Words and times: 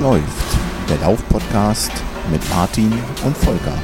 Läuft? 0.00 0.56
Der 0.88 0.96
Lauf-Podcast 0.96 1.92
mit 2.32 2.48
Martin 2.48 2.90
und 3.22 3.36
Volker. 3.36 3.78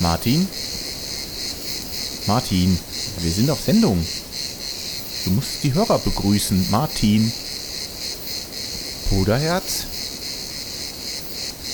Martin? 0.00 0.48
Martin, 2.26 2.76
wir 3.18 3.30
sind 3.30 3.48
auf 3.48 3.60
Sendung. 3.60 4.04
Du 5.24 5.30
musst 5.30 5.62
die 5.62 5.72
Hörer 5.72 6.00
begrüßen, 6.00 6.72
Martin. 6.72 7.32
Bruderherz? 9.08 9.84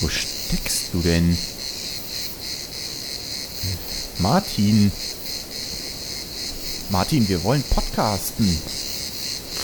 Wo 0.01 0.07
steckst 0.07 0.93
du 0.93 0.99
denn? 0.99 1.35
Martin. 4.19 4.91
Martin, 6.91 7.29
wir 7.29 7.41
wollen 7.45 7.63
podcasten. 7.73 8.45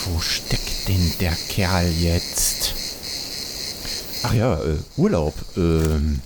Wo 0.06 0.18
steckt 0.18 0.88
denn 0.88 1.12
der 1.20 1.36
Kerl 1.50 1.92
jetzt? 2.00 2.74
Ach 4.22 4.32
ja, 4.32 4.54
äh, 4.62 4.78
Urlaub. 4.96 5.34
Ähm, 5.54 6.20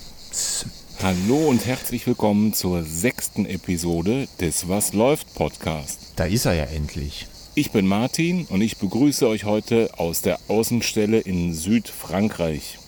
Hallo 1.02 1.48
und 1.48 1.66
herzlich 1.66 2.06
willkommen 2.06 2.54
zur 2.54 2.84
sechsten 2.84 3.46
Episode 3.46 4.28
des 4.40 4.68
Was 4.68 4.92
läuft 4.92 5.34
Podcast. 5.34 5.98
da 6.14 6.26
ist 6.26 6.44
er 6.44 6.54
ja 6.54 6.64
endlich. 6.64 7.26
Ich 7.56 7.72
bin 7.72 7.88
Martin 7.88 8.46
und 8.46 8.60
ich 8.60 8.76
begrüße 8.76 9.26
euch 9.26 9.42
heute 9.42 9.90
aus 9.98 10.22
der 10.22 10.38
Außenstelle 10.46 11.18
in 11.18 11.52
Südfrankreich. 11.52 12.78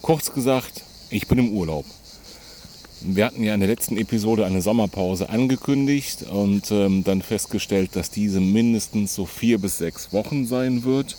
Kurz 0.00 0.32
gesagt, 0.32 0.84
ich 1.10 1.28
bin 1.28 1.38
im 1.38 1.50
Urlaub. 1.50 1.84
Wir 3.04 3.26
hatten 3.26 3.42
ja 3.42 3.52
in 3.52 3.60
der 3.60 3.68
letzten 3.68 3.96
Episode 3.96 4.46
eine 4.46 4.62
Sommerpause 4.62 5.28
angekündigt 5.28 6.22
und 6.22 6.70
ähm, 6.70 7.02
dann 7.02 7.20
festgestellt, 7.20 7.96
dass 7.96 8.10
diese 8.10 8.40
mindestens 8.40 9.14
so 9.14 9.26
vier 9.26 9.58
bis 9.58 9.78
sechs 9.78 10.12
Wochen 10.12 10.46
sein 10.46 10.84
wird. 10.84 11.16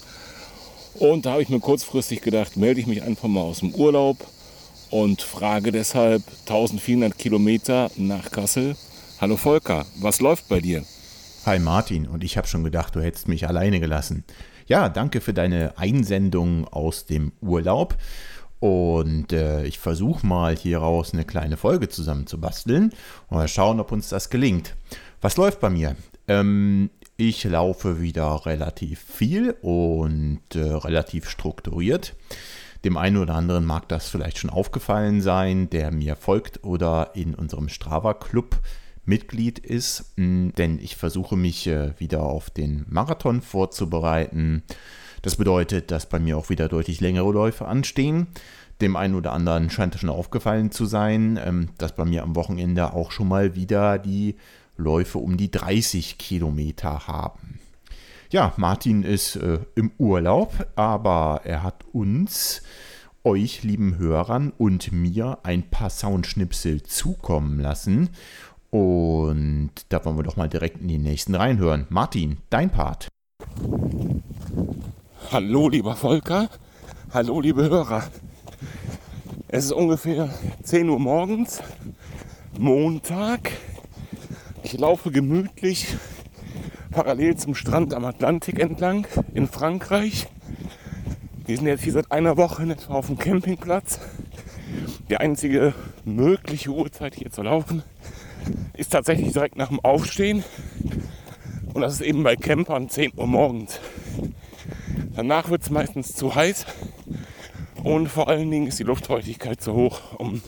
Und 0.93 1.25
da 1.25 1.33
habe 1.33 1.41
ich 1.41 1.49
mir 1.49 1.59
kurzfristig 1.59 2.21
gedacht, 2.21 2.55
melde 2.55 2.79
ich 2.79 2.87
mich 2.87 3.03
einfach 3.03 3.27
mal 3.27 3.41
aus 3.41 3.59
dem 3.59 3.75
Urlaub 3.75 4.17
und 4.91 5.21
frage 5.21 5.73
deshalb 5.73 6.23
1400 6.47 7.17
Kilometer 7.17 7.91
nach 7.97 8.31
Kassel. 8.31 8.77
Hallo 9.19 9.35
Volker, 9.35 9.85
was 9.99 10.21
läuft 10.21 10.47
bei 10.47 10.61
dir? 10.61 10.85
Hi 11.45 11.59
Martin, 11.59 12.07
und 12.07 12.23
ich 12.23 12.37
habe 12.37 12.47
schon 12.47 12.63
gedacht, 12.63 12.95
du 12.95 13.01
hättest 13.01 13.27
mich 13.27 13.45
alleine 13.47 13.81
gelassen. 13.81 14.23
Ja, 14.67 14.87
danke 14.87 15.19
für 15.19 15.33
deine 15.33 15.77
Einsendung 15.77 16.65
aus 16.69 17.05
dem 17.05 17.33
Urlaub. 17.41 17.97
Und 18.63 19.33
äh, 19.33 19.65
ich 19.65 19.77
versuche 19.77 20.25
mal 20.25 20.55
hieraus 20.55 21.11
eine 21.11 21.25
kleine 21.25 21.57
Folge 21.57 21.89
zusammen 21.89 22.27
zu 22.27 22.39
basteln 22.39 22.93
und 23.27 23.35
mal 23.35 23.49
schauen, 23.49 23.81
ob 23.81 23.91
uns 23.91 24.07
das 24.07 24.29
gelingt. 24.29 24.77
Was 25.19 25.35
läuft 25.35 25.59
bei 25.59 25.69
mir? 25.69 25.97
Ähm, 26.29 26.89
ich 27.17 27.43
laufe 27.43 27.99
wieder 27.99 28.45
relativ 28.45 29.01
viel 29.01 29.53
und 29.61 30.39
äh, 30.55 30.61
relativ 30.61 31.27
strukturiert. 31.27 32.15
Dem 32.85 32.95
einen 32.95 33.17
oder 33.17 33.35
anderen 33.35 33.65
mag 33.65 33.89
das 33.89 34.07
vielleicht 34.07 34.37
schon 34.37 34.49
aufgefallen 34.49 35.19
sein, 35.19 35.69
der 35.69 35.91
mir 35.91 36.15
folgt 36.15 36.63
oder 36.63 37.11
in 37.15 37.35
unserem 37.35 37.67
Strava-Club 37.67 38.61
Mitglied 39.03 39.59
ist, 39.59 40.13
mh, 40.15 40.53
denn 40.57 40.79
ich 40.79 40.95
versuche 40.95 41.35
mich 41.35 41.67
äh, 41.67 41.99
wieder 41.99 42.23
auf 42.23 42.49
den 42.49 42.85
Marathon 42.87 43.41
vorzubereiten. 43.41 44.63
Das 45.23 45.37
bedeutet, 45.37 45.89
dass 45.89 46.05
bei 46.05 46.19
mir 46.19 46.37
auch 46.37 46.49
wieder 46.49 46.67
deutlich 46.67 46.99
längere 46.99 47.31
Läufe 47.31 47.65
anstehen. 47.65 48.27
Dem 48.81 48.97
einen 48.97 49.15
oder 49.15 49.31
anderen 49.31 49.69
scheint 49.69 49.95
es 49.95 50.01
schon 50.01 50.09
aufgefallen 50.09 50.69
zu 50.69 50.85
sein, 50.85 51.39
ähm, 51.43 51.69
dass 51.77 51.95
bei 51.95 52.03
mir 52.03 52.23
am 52.23 52.35
Wochenende 52.35 52.93
auch 52.93 53.11
schon 53.11 53.29
mal 53.29 53.55
wieder 53.55 53.97
die 53.97 54.35
Läufe 54.75 55.19
um 55.19 55.37
die 55.37 55.49
30 55.49 56.17
Kilometer 56.17 57.07
haben. 57.07 57.59
Ja, 58.31 58.53
Martin 58.57 59.03
ist 59.03 59.37
äh, 59.37 59.59
im 59.75 59.91
Urlaub, 59.97 60.67
aber 60.75 61.41
er 61.45 61.63
hat 61.63 61.85
uns, 61.93 62.61
euch 63.23 63.63
lieben 63.63 63.97
Hörern 63.97 64.51
und 64.57 64.91
mir 64.91 65.37
ein 65.43 65.69
paar 65.69 65.89
Soundschnipsel 65.89 66.83
zukommen 66.83 67.61
lassen. 67.61 68.09
Und 68.71 69.71
da 69.87 70.03
wollen 70.03 70.17
wir 70.17 70.23
doch 70.23 70.35
mal 70.35 70.49
direkt 70.49 70.81
in 70.81 70.89
die 70.89 70.97
nächsten 70.97 71.35
reinhören. 71.35 71.85
Martin, 71.89 72.39
dein 72.49 72.71
Part. 72.71 73.07
Hallo 75.33 75.67
lieber 75.67 75.95
Volker, 75.95 76.47
hallo 77.11 77.41
liebe 77.41 77.67
Hörer. 77.67 78.03
Es 79.47 79.65
ist 79.65 79.71
ungefähr 79.71 80.29
10 80.61 80.87
Uhr 80.87 80.99
morgens, 80.99 81.59
Montag. 82.59 83.49
Ich 84.61 84.77
laufe 84.77 85.09
gemütlich 85.09 85.87
parallel 86.91 87.35
zum 87.35 87.55
Strand 87.55 87.95
am 87.95 88.05
Atlantik 88.05 88.59
entlang 88.59 89.07
in 89.33 89.47
Frankreich. 89.47 90.27
Wir 91.47 91.57
sind 91.57 91.65
jetzt 91.65 91.83
hier 91.83 91.93
seit 91.93 92.11
einer 92.11 92.37
Woche 92.37 92.61
etwa 92.69 92.93
auf 92.93 93.07
dem 93.07 93.17
Campingplatz. 93.17 94.01
Die 95.09 95.17
einzige 95.17 95.73
mögliche 96.05 96.69
Uhrzeit 96.69 97.15
hier 97.15 97.31
zu 97.31 97.41
laufen 97.41 97.81
ist 98.77 98.91
tatsächlich 98.91 99.33
direkt 99.33 99.55
nach 99.55 99.69
dem 99.69 99.79
Aufstehen. 99.79 100.43
Und 101.73 101.81
das 101.81 101.93
ist 101.93 102.01
eben 102.01 102.21
bei 102.21 102.35
Campern 102.35 102.87
10 102.87 103.13
Uhr 103.15 103.25
morgens. 103.25 103.79
Danach 105.15 105.49
wird 105.49 105.61
es 105.61 105.69
meistens 105.69 106.15
zu 106.15 106.35
heiß 106.35 106.65
und 107.83 108.07
vor 108.07 108.27
allen 108.29 108.49
Dingen 108.49 108.67
ist 108.67 108.79
die 108.79 108.83
Luftfeuchtigkeit 108.83 109.61
zu 109.61 109.73
hoch, 109.73 109.99
um 110.17 110.41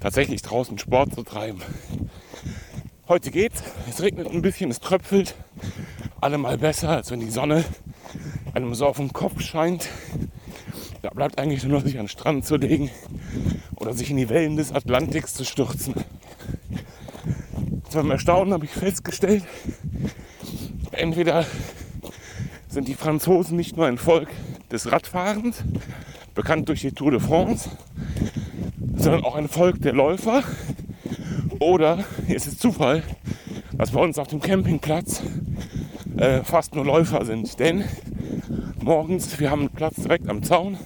tatsächlich 0.00 0.42
draußen 0.42 0.78
Sport 0.78 1.14
zu 1.14 1.22
treiben. 1.22 1.60
Heute 3.06 3.30
geht's, 3.30 3.62
es 3.88 4.00
regnet 4.00 4.28
ein 4.28 4.42
bisschen, 4.42 4.70
es 4.70 4.80
tröpfelt. 4.80 5.34
Allemal 6.20 6.56
besser, 6.56 6.88
als 6.88 7.10
wenn 7.10 7.20
die 7.20 7.30
Sonne 7.30 7.64
einem 8.54 8.74
so 8.74 8.86
auf 8.86 8.96
den 8.96 9.12
Kopf 9.12 9.42
scheint. 9.42 9.88
Da 11.02 11.10
bleibt 11.10 11.38
eigentlich 11.38 11.64
nur 11.64 11.78
noch 11.78 11.84
sich 11.84 11.98
an 11.98 12.04
den 12.04 12.08
Strand 12.08 12.46
zu 12.46 12.56
legen 12.56 12.90
oder 13.76 13.92
sich 13.92 14.10
in 14.10 14.16
die 14.16 14.30
Wellen 14.30 14.56
des 14.56 14.72
Atlantiks 14.72 15.34
zu 15.34 15.44
stürzen. 15.44 15.94
Zu 17.90 17.98
meinem 17.98 18.12
Erstaunen 18.12 18.54
habe 18.54 18.64
ich 18.64 18.70
festgestellt, 18.70 19.44
entweder 20.92 21.44
sind 22.74 22.88
die 22.88 22.94
Franzosen 22.94 23.56
nicht 23.56 23.76
nur 23.76 23.86
ein 23.86 23.98
Volk 23.98 24.28
des 24.72 24.90
Radfahrens, 24.90 25.62
bekannt 26.34 26.68
durch 26.68 26.80
die 26.80 26.90
Tour 26.90 27.12
de 27.12 27.20
France, 27.20 27.70
sondern 28.96 29.22
auch 29.22 29.36
ein 29.36 29.48
Volk 29.48 29.80
der 29.80 29.92
Läufer. 29.92 30.42
Oder 31.60 32.04
es 32.28 32.48
ist 32.48 32.60
Zufall, 32.60 33.04
dass 33.78 33.92
bei 33.92 34.00
uns 34.00 34.18
auf 34.18 34.26
dem 34.26 34.40
Campingplatz 34.40 35.22
äh, 36.16 36.42
fast 36.42 36.74
nur 36.74 36.84
Läufer 36.84 37.24
sind. 37.24 37.60
Denn 37.60 37.84
morgens, 38.82 39.38
wir 39.38 39.52
haben 39.52 39.60
einen 39.60 39.70
Platz 39.70 39.94
direkt 39.94 40.28
am 40.28 40.42
Zaun, 40.42 40.76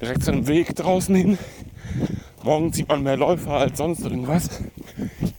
direkt 0.00 0.22
zu 0.22 0.30
einem 0.30 0.46
Weg 0.46 0.76
draußen 0.76 1.14
hin. 1.16 1.36
Morgens 2.44 2.76
sieht 2.76 2.88
man 2.88 3.02
mehr 3.02 3.16
Läufer 3.16 3.54
als 3.54 3.78
sonst 3.78 4.04
irgendwas. 4.04 4.62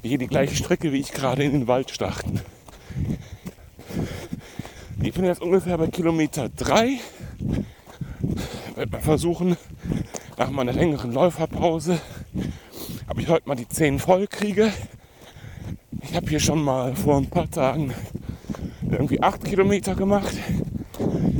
Gehen 0.02 0.20
die 0.20 0.28
gleiche 0.28 0.58
Strecke 0.58 0.92
wie 0.92 1.00
ich 1.00 1.14
gerade 1.14 1.42
in 1.46 1.54
den 1.54 1.68
Wald 1.68 1.90
starten. 1.90 2.42
Ich 5.14 5.20
bin 5.20 5.28
jetzt 5.28 5.44
ungefähr 5.44 5.78
bei 5.78 5.86
Kilometer 5.86 6.50
3. 6.50 7.00
Werde 8.74 8.92
mal 8.92 9.00
versuchen, 9.00 9.58
nach 10.40 10.50
meiner 10.50 10.74
längeren 10.74 11.14
Läuferpause, 11.14 12.00
ob 13.08 13.20
ich 13.20 13.28
heute 13.28 13.48
mal 13.48 13.54
die 13.54 13.68
10 13.68 14.00
voll 14.00 14.26
kriege. 14.26 14.74
Ich 16.02 16.16
habe 16.16 16.28
hier 16.28 16.40
schon 16.40 16.64
mal 16.64 16.96
vor 16.96 17.18
ein 17.18 17.28
paar 17.28 17.48
Tagen 17.52 17.94
irgendwie 18.90 19.22
8 19.22 19.46
Kilometer 19.46 19.94
gemacht 19.94 20.36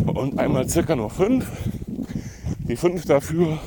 und 0.06 0.38
einmal 0.38 0.70
circa 0.70 0.96
nur 0.96 1.10
5. 1.10 1.44
Die 2.70 2.76
5 2.76 3.06
dafür 3.06 3.58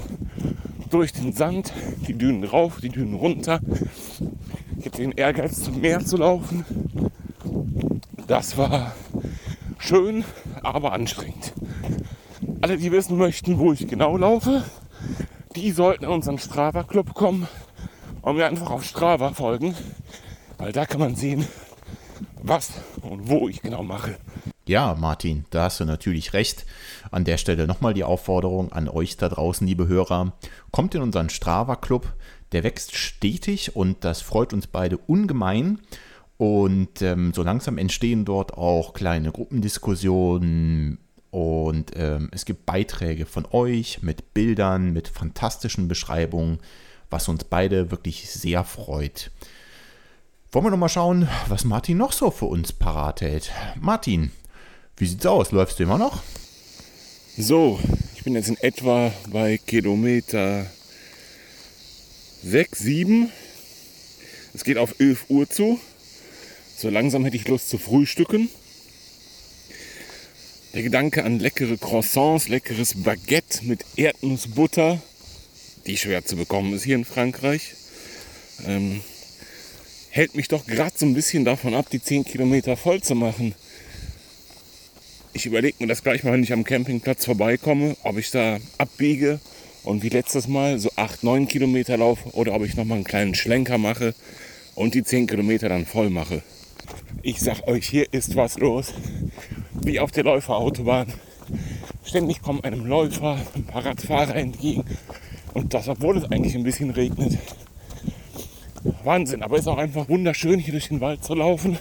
durch 0.89 1.15
den 1.15 1.33
Sand, 1.33 1.73
die 2.07 2.15
Dünen 2.15 2.45
rauf, 2.45 2.79
die 2.81 2.91
Dünen 2.91 3.15
runter. 3.15 3.59
Ich 4.79 4.87
habe 4.87 4.99
den 4.99 5.11
Ehrgeiz 5.11 5.65
zum 5.65 5.81
Meer 5.81 5.99
zu 5.99 6.17
laufen. 6.17 6.65
Das 8.29 8.57
war 8.57 8.95
schön, 9.79 10.25
aber 10.63 10.93
anstrengend. 10.93 11.53
Alle, 12.61 12.79
die 12.79 12.93
wissen 12.93 13.17
möchten, 13.17 13.59
wo 13.59 13.73
ich 13.73 13.87
genau 13.87 14.17
laufe, 14.17 14.65
die 15.55 15.71
sollten 15.71 16.05
in 16.05 16.11
unseren 16.11 16.39
Strava-Club 16.39 17.15
kommen 17.15 17.49
und 18.23 18.37
mir 18.37 18.47
einfach 18.47 18.71
auf 18.71 18.85
Strava 18.85 19.33
folgen, 19.33 19.75
weil 20.59 20.73
da 20.73 20.87
kann 20.87 21.01
man 21.01 21.17
sehen, 21.17 21.47
was 22.43 22.73
und 23.03 23.29
wo 23.29 23.49
ich 23.49 23.63
genau 23.63 23.83
mache. 23.83 24.17
Ja, 24.69 24.97
Martin, 24.99 25.45
da 25.51 25.65
hast 25.65 25.79
du 25.79 25.85
natürlich 25.85 26.33
recht. 26.33 26.67
An 27.13 27.25
der 27.25 27.39
Stelle 27.39 27.69
nochmal 27.69 27.95
die 27.95 28.03
Aufforderung 28.03 28.73
an 28.73 28.89
euch 28.89 29.17
da 29.17 29.29
draußen, 29.29 29.65
liebe 29.65 29.87
Hörer. 29.87 30.33
Kommt 30.73 30.95
in 30.97 31.03
unseren 31.03 31.29
Strava-Club. 31.29 32.13
Der 32.53 32.65
wächst 32.65 32.97
stetig 32.97 33.77
und 33.77 34.05
das 34.05 34.23
freut 34.23 34.53
uns 34.53 34.67
beide 34.67 34.99
ungemein. 34.99 35.81
Und 36.39 37.01
ähm, 37.01 37.33
so 37.35 37.43
langsam 37.43 37.79
entstehen 37.79 38.25
dort 38.25 38.55
auch 38.55 38.93
kleine 38.93 39.33
Gruppendiskussionen 39.33 40.99
und 41.31 41.93
ähm, 41.97 42.31
es 42.33 42.45
gibt 42.45 42.65
Beiträge 42.67 43.27
von 43.27 43.47
euch 43.51 44.03
mit 44.03 44.33
Bildern, 44.33 44.93
mit 44.95 45.09
fantastischen 45.09 45.89
Beschreibungen, 45.89 46.61
was 47.11 47.29
uns 47.29 47.45
beide 47.45 47.91
wirklich 47.91 48.31
sehr 48.31 48.65
freut. 48.65 49.31
Wollen 50.53 50.65
wir 50.65 50.71
noch 50.71 50.79
mal 50.79 50.89
schauen, 50.89 51.29
was 51.49 51.65
Martin 51.65 51.99
noch 51.99 52.13
so 52.13 52.31
für 52.31 52.47
uns 52.47 52.73
parat 52.73 53.21
hält. 53.21 53.51
Martin, 53.79 54.31
wie 54.97 55.07
sieht's 55.07 55.27
aus? 55.27 55.53
Läufst 55.53 55.79
du 55.79 55.83
immer 55.83 55.99
noch? 55.99 56.23
So, 57.37 57.79
ich 58.15 58.25
bin 58.25 58.35
jetzt 58.35 58.49
in 58.49 58.57
etwa 58.59 59.13
bei 59.29 59.59
Kilometer 59.59 60.65
6, 62.43 62.79
7. 62.79 63.31
Es 64.55 64.65
geht 64.65 64.79
auf 64.79 64.99
11 64.99 65.27
Uhr 65.29 65.51
zu. 65.51 65.79
So 66.79 66.91
langsam 66.91 67.25
hätte 67.25 67.39
ich 67.39 67.49
Lust 67.49 67.71
zu 67.71 67.79
frühstücken. 67.79 68.51
Der 70.75 70.83
Gedanke 70.83 71.25
an 71.25 71.39
leckere 71.39 71.79
Croissants, 71.79 72.49
leckeres 72.49 73.03
Baguette 73.03 73.65
mit 73.65 73.83
Erdnussbutter, 73.97 75.01
die 75.87 75.97
schwer 75.97 76.27
zu 76.27 76.37
bekommen 76.37 76.75
ist 76.75 76.85
hier 76.85 76.97
in 76.97 77.07
Frankreich, 77.07 77.73
ähm, 78.67 79.01
hält 80.11 80.35
mich 80.35 80.49
doch 80.49 80.67
gerade 80.67 80.93
so 80.95 81.07
ein 81.07 81.15
bisschen 81.15 81.47
davon 81.47 81.73
ab, 81.73 81.87
die 81.91 82.03
10 82.03 82.27
Kilometer 82.27 82.77
voll 82.77 83.01
zu 83.01 83.15
machen. 83.15 83.55
Ich 85.33 85.47
überlege 85.47 85.77
mir 85.79 85.87
das 85.87 86.03
gleich 86.03 86.25
mal, 86.25 86.35
wenn 86.35 86.43
ich 86.43 86.53
am 86.53 86.65
Campingplatz 86.65 87.25
vorbeikomme, 87.25 87.97
ob 88.03 88.19
ich 88.19 88.31
da 88.31 88.59
abbiege 88.77 89.41
und 89.83 90.03
wie 90.03 90.11
letztes 90.11 90.47
Mal 90.47 90.79
so 90.79 90.91
8, 90.97 91.25
9 91.25 91.49
Kilometer 91.49 91.97
laufe 91.97 92.29
oder 92.33 92.53
ob 92.53 92.67
ich 92.67 92.77
nochmal 92.77 92.97
einen 92.97 93.05
kleinen 93.05 93.35
Schlenker 93.35 93.79
mache 93.79 94.15
und 94.75 94.93
die 94.93 95.05
10 95.05 95.27
Kilometer 95.27 95.71
dann 95.71 95.87
voll 95.87 96.11
mache. 96.11 96.43
Ich 97.23 97.41
sag 97.41 97.67
euch, 97.67 97.89
hier 97.89 98.13
ist 98.13 98.37
was 98.37 98.59
los 98.59 98.93
wie 99.87 100.01
auf 100.01 100.11
der 100.11 100.25
Läuferautobahn. 100.25 101.13
Ständig 102.05 102.43
kommen 102.43 102.63
einem 102.65 102.87
Läufer, 102.87 103.39
ein 103.55 103.65
paar 103.65 103.85
Radfahrer 103.85 104.35
entgegen. 104.35 104.85
Und 105.55 105.75
das, 105.75 105.89
obwohl 105.89 106.19
es 106.19 106.25
eigentlich 106.25 106.55
ein 106.55 106.65
bisschen 106.65 106.91
regnet. 106.91 107.39
Wahnsinn, 109.05 109.43
aber 109.43 109.57
es 109.57 109.63
ist 109.63 109.69
auch 109.69 109.79
einfach 109.79 110.09
wunderschön, 110.09 110.59
hier 110.59 110.73
durch 110.73 110.89
den 110.89 111.01
Wald 111.01 111.25
zu 111.25 111.35
laufen. 111.35 111.79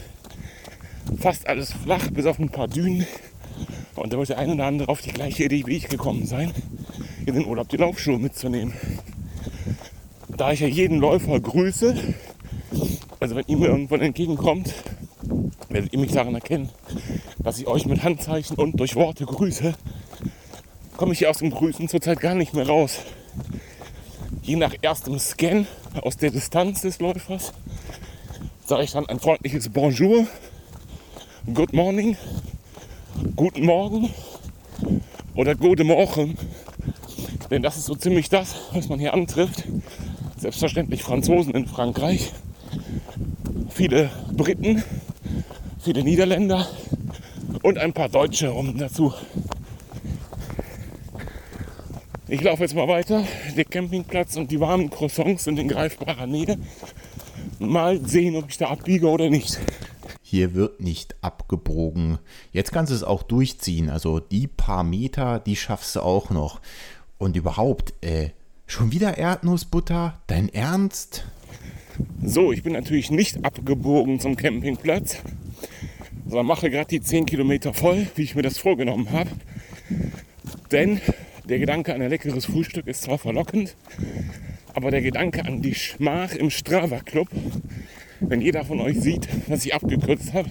Fast 1.20 1.48
alles 1.48 1.74
flach, 1.74 2.10
bis 2.12 2.26
auf 2.26 2.40
ein 2.40 2.50
paar 2.50 2.68
Dünen. 2.68 3.06
Und 3.96 4.14
da 4.14 4.18
wird 4.18 4.30
der 4.30 4.38
eine 4.38 4.54
oder 4.54 4.66
andere 4.66 4.90
auf 4.90 5.02
die 5.02 5.12
gleiche 5.12 5.46
Idee 5.46 5.64
wie 5.66 5.78
ich 5.78 5.88
gekommen 5.88 6.26
sein, 6.26 6.52
in 7.26 7.34
den 7.34 7.46
Urlaub 7.46 7.70
die 7.70 7.78
Laufschuhe 7.78 8.20
mitzunehmen. 8.20 8.74
Da 10.36 10.52
ich 10.52 10.60
ja 10.60 10.68
jeden 10.68 11.00
Läufer 11.00 11.40
grüße, 11.40 11.96
also 13.20 13.36
wenn 13.36 13.46
ihr 13.48 13.58
mir 13.58 13.68
irgendwann 13.68 14.02
entgegenkommt, 14.02 14.74
werdet 15.76 15.92
ihr 15.92 16.00
mich 16.00 16.14
daran 16.14 16.34
erkennen, 16.34 16.70
dass 17.40 17.60
ich 17.60 17.68
euch 17.68 17.86
mit 17.86 18.02
Handzeichen 18.02 18.56
und 18.56 18.80
durch 18.80 18.96
Worte 18.96 19.26
grüße, 19.26 19.74
komme 20.96 21.12
ich 21.12 21.20
hier 21.20 21.30
aus 21.30 21.40
dem 21.40 21.52
Grüßen 21.52 21.90
zurzeit 21.90 22.22
gar 22.22 22.34
nicht 22.34 22.54
mehr 22.54 22.66
raus. 22.66 23.00
Je 24.42 24.56
nach 24.56 24.74
erstem 24.82 25.20
Scan 25.20 25.68
aus 26.02 26.16
der 26.16 26.32
Distanz 26.32 26.80
des 26.80 27.02
Läufers 27.02 27.52
sage 28.66 28.84
ich 28.84 28.94
dann 28.94 29.06
ein 29.08 29.20
freundliches 29.20 29.68
Bonjour, 29.68 30.28
Good 31.54 31.74
Morning, 31.74 32.16
Guten 33.36 33.66
Morgen 33.66 34.14
oder 35.36 35.56
Gute 35.56 35.84
Morgen. 35.84 36.38
Denn 37.52 37.64
das 37.64 37.76
ist 37.76 37.88
so 37.88 37.96
ziemlich 37.96 38.30
das, 38.30 38.56
was 38.72 38.88
man 38.88 39.00
hier 39.00 39.14
antrifft. 39.14 39.66
Selbstverständlich 40.38 41.04
Franzosen 41.04 41.54
in 41.54 41.68
Frankreich, 41.68 42.32
viele 43.72 44.10
Briten, 44.32 44.82
viele 45.86 46.04
Niederländer 46.04 46.68
und 47.62 47.78
ein 47.78 47.94
paar 47.94 48.10
Deutsche 48.10 48.50
rum 48.50 48.76
dazu. 48.76 49.14
Ich 52.28 52.42
laufe 52.42 52.64
jetzt 52.64 52.74
mal 52.74 52.88
weiter. 52.88 53.24
Der 53.56 53.66
Campingplatz 53.66 54.36
und 54.36 54.50
die 54.50 54.60
warmen 54.60 54.90
Croissants 54.90 55.44
sind 55.44 55.60
in 55.60 55.68
greifbarer 55.68 56.26
Nähe. 56.26 56.58
Mal 57.60 58.04
sehen, 58.04 58.36
ob 58.36 58.50
ich 58.50 58.58
da 58.58 58.70
abbiege 58.70 59.08
oder 59.08 59.30
nicht. 59.30 59.60
Hier 60.24 60.56
wird 60.56 60.82
nicht 60.82 61.16
abgebogen. 61.22 62.18
Jetzt 62.52 62.72
kannst 62.72 62.92
du 62.92 62.96
es 62.96 63.04
auch 63.04 63.22
durchziehen. 63.22 63.92
Also 63.92 64.20
die 64.20 64.48
paar 64.48 64.84
Meter, 64.84 65.40
die 65.40 65.56
schaffst 65.56 65.96
du 65.96 66.02
auch 66.02 66.32
noch. 66.32 66.62
Und 67.20 67.36
überhaupt, 67.36 67.94
äh, 68.02 68.32
schon 68.66 68.92
wieder 68.92 69.20
Erdnussbutter? 69.20 70.20
Dein 70.26 70.50
Ernst? 70.50 71.26
So, 72.24 72.52
ich 72.52 72.64
bin 72.64 72.74
natürlich 72.74 73.12
nicht 73.12 73.46
abgebogen 73.46 74.20
zum 74.20 74.36
Campingplatz, 74.36 75.18
sondern 76.26 76.46
mache 76.46 76.70
gerade 76.70 76.90
die 76.90 77.02
10 77.02 77.26
Kilometer 77.26 77.74
voll, 77.74 78.08
wie 78.16 78.24
ich 78.24 78.36
mir 78.36 78.42
das 78.42 78.58
vorgenommen 78.58 79.12
habe. 79.12 79.30
Denn 80.72 81.00
der 81.48 81.60
Gedanke 81.60 81.94
an 81.94 82.02
ein 82.02 82.10
leckeres 82.10 82.46
Frühstück 82.46 82.88
ist 82.88 83.04
zwar 83.04 83.18
verlockend, 83.18 83.76
aber 84.74 84.92
der 84.92 85.02
Gedanke 85.02 85.46
an 85.46 85.62
die 85.62 85.76
Schmach 85.76 86.34
im 86.34 86.50
Strava 86.50 87.00
Club, 87.00 87.30
wenn 88.20 88.42
jeder 88.42 88.66
von 88.66 88.82
euch 88.82 89.00
sieht, 89.00 89.28
was 89.48 89.66
ich 89.66 89.74
abgekürzt 89.74 90.34
habe, 90.34 90.50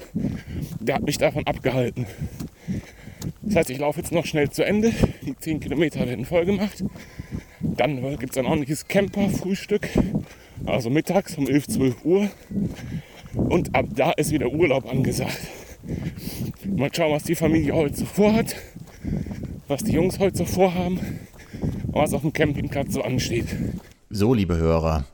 der 0.81 0.97
hat 0.97 1.03
mich 1.03 1.19
davon 1.19 1.47
abgehalten. 1.47 2.06
Das 3.43 3.56
heißt, 3.56 3.71
ich 3.71 3.79
laufe 3.79 4.00
jetzt 4.00 4.12
noch 4.12 4.26
schnell 4.26 4.50
zu 4.50 4.65
Ende. 4.65 4.93
Die 5.23 5.37
10 5.37 5.61
Kilometer 5.61 6.06
werden 6.06 6.25
voll 6.25 6.44
gemacht. 6.44 6.85
Dann 7.61 8.19
gibt 8.19 8.32
es 8.32 8.38
ein 8.38 8.47
ordentliches 8.47 8.87
Camper-Frühstück 8.88 9.88
also 10.67 10.91
mittags 10.91 11.37
um 11.37 11.49
11, 11.49 11.67
12 11.69 12.05
Uhr. 12.05 12.29
Und 13.35 13.75
ab 13.75 13.87
da 13.94 14.12
ist 14.12 14.31
wieder 14.31 14.49
Urlaub 14.49 14.91
angesagt. 14.91 15.38
Mal 16.64 16.90
schauen, 16.94 17.12
was 17.12 17.25
die 17.25 17.34
Familie 17.34 17.75
heute 17.75 17.96
so 17.96 18.04
vorhat, 18.04 18.56
was 19.69 19.84
die 19.84 19.92
Jungs 19.92 20.19
heute 20.19 20.38
so 20.38 20.44
vorhaben 20.44 20.98
und 21.86 21.94
was 21.94 22.12
auf 22.14 22.22
dem 22.22 22.32
Campingplatz 22.32 22.94
so 22.94 23.02
ansteht. 23.02 23.46
So, 24.10 24.34
liebe 24.34 24.56
Hörer, 24.56 25.04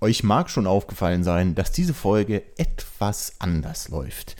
euch 0.00 0.22
mag 0.22 0.50
schon 0.50 0.66
aufgefallen 0.66 1.24
sein, 1.24 1.54
dass 1.54 1.72
diese 1.72 1.94
Folge 1.94 2.42
etwas 2.56 3.34
anders 3.38 3.88
läuft. 3.88 4.36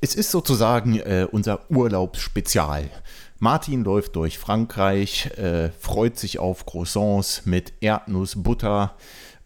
Es 0.00 0.14
ist 0.14 0.30
sozusagen 0.30 1.00
äh, 1.00 1.26
unser 1.30 1.70
Urlaubsspezial. 1.70 2.88
Martin 3.40 3.84
läuft 3.84 4.16
durch 4.16 4.38
Frankreich, 4.38 5.26
äh, 5.36 5.70
freut 5.70 6.18
sich 6.18 6.38
auf 6.38 6.66
Croissants 6.66 7.46
mit 7.46 7.72
Erdnuss, 7.80 8.42
Butter, 8.42 8.96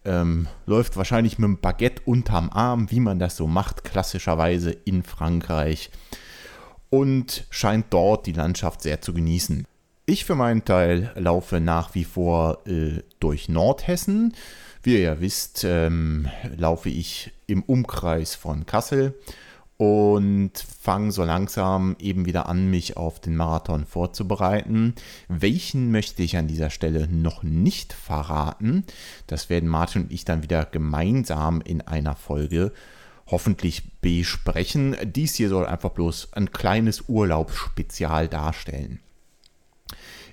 ähm, 0.05 0.47
läuft 0.65 0.97
wahrscheinlich 0.97 1.37
mit 1.37 1.45
einem 1.45 1.59
Baguette 1.59 2.01
unterm 2.05 2.49
Arm, 2.49 2.91
wie 2.91 2.99
man 2.99 3.19
das 3.19 3.35
so 3.35 3.47
macht, 3.47 3.83
klassischerweise 3.83 4.71
in 4.71 5.03
Frankreich. 5.03 5.89
Und 6.89 7.45
scheint 7.49 7.87
dort 7.89 8.27
die 8.27 8.33
Landschaft 8.33 8.81
sehr 8.81 9.01
zu 9.01 9.13
genießen. 9.13 9.65
Ich 10.05 10.25
für 10.25 10.35
meinen 10.35 10.65
Teil 10.65 11.11
laufe 11.15 11.59
nach 11.59 11.95
wie 11.95 12.03
vor 12.03 12.67
äh, 12.67 13.01
durch 13.19 13.49
Nordhessen. 13.49 14.33
Wie 14.83 14.95
ihr 14.95 14.99
ja 14.99 15.21
wisst, 15.21 15.63
ähm, 15.63 16.27
laufe 16.55 16.89
ich 16.89 17.31
im 17.47 17.63
Umkreis 17.63 18.35
von 18.35 18.65
Kassel 18.65 19.13
und 19.83 20.51
fange 20.79 21.11
so 21.11 21.25
langsam 21.25 21.97
eben 21.99 22.25
wieder 22.25 22.47
an, 22.47 22.69
mich 22.69 22.95
auf 22.95 23.19
den 23.19 23.35
Marathon 23.35 23.85
vorzubereiten. 23.85 24.95
Welchen 25.27 25.91
möchte 25.91 26.23
ich 26.23 26.37
an 26.37 26.47
dieser 26.47 26.69
Stelle 26.69 27.09
noch 27.09 27.43
nicht 27.43 27.91
verraten. 27.91 28.85
Das 29.27 29.49
werden 29.49 29.67
Martin 29.67 30.03
und 30.03 30.13
ich 30.13 30.23
dann 30.23 30.41
wieder 30.41 30.63
gemeinsam 30.63 31.59
in 31.59 31.81
einer 31.81 32.15
Folge 32.15 32.71
hoffentlich 33.27 33.99
besprechen. 33.99 34.95
Dies 35.03 35.35
hier 35.35 35.49
soll 35.49 35.65
einfach 35.65 35.89
bloß 35.89 36.29
ein 36.31 36.53
kleines 36.53 37.09
Urlaubsspezial 37.09 38.29
darstellen. 38.29 39.01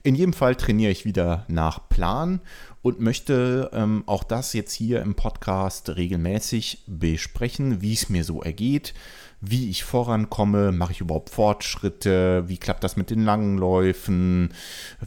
In 0.04 0.14
jedem 0.14 0.32
Fall 0.32 0.54
trainiere 0.54 0.92
ich 0.92 1.04
wieder 1.04 1.44
nach 1.48 1.88
Plan 1.88 2.40
und 2.82 3.00
möchte 3.00 3.70
ähm, 3.74 4.04
auch 4.06 4.24
das 4.24 4.52
jetzt 4.52 4.72
hier 4.72 5.02
im 5.02 5.14
Podcast 5.14 5.90
regelmäßig 5.90 6.84
besprechen, 6.86 7.82
wie 7.82 7.92
es 7.92 8.08
mir 8.08 8.24
so 8.24 8.42
ergeht, 8.42 8.94
wie 9.40 9.70
ich 9.70 9.84
vorankomme, 9.84 10.70
mache 10.70 10.92
ich 10.92 11.00
überhaupt 11.00 11.30
Fortschritte, 11.30 12.44
wie 12.46 12.58
klappt 12.58 12.84
das 12.84 12.96
mit 12.96 13.10
den 13.10 13.24
langen 13.24 13.56
Läufen, 13.56 14.52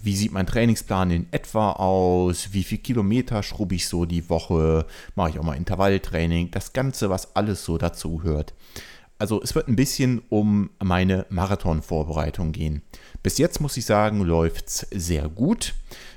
wie 0.02 0.16
sieht 0.16 0.32
mein 0.32 0.48
Trainingsplan 0.48 1.12
in 1.12 1.28
etwa 1.32 1.74
aus, 1.74 2.50
wie 2.52 2.64
viel 2.64 2.80
Kilometer 2.80 3.44
schrubbe 3.44 3.76
ich 3.76 3.88
so 3.88 4.06
die 4.06 4.30
Woche, 4.30 4.86
mache 5.16 5.30
ich 5.32 5.40
auch 5.40 5.44
mal 5.44 5.56
Intervalltraining, 5.56 6.50
das 6.50 6.74
Ganze, 6.74 7.10
was 7.10 7.36
alles 7.36 7.64
so 7.64 7.78
dazu 7.78 8.18
gehört. 8.18 8.54
Also 9.20 9.42
es 9.42 9.54
wird 9.54 9.68
ein 9.68 9.76
bisschen 9.76 10.22
um 10.30 10.72
meine 10.84 11.26
Marathonvorbereitung 11.30 12.52
gehen. 12.52 12.82
Bis 13.22 13.38
jetzt 13.38 13.62
muss 13.62 13.78
ich 13.78 13.86
sagen, 13.86 14.22
läuft 14.22 14.68
es 14.68 14.88
sehr 14.92 15.30
gut. 15.30 15.76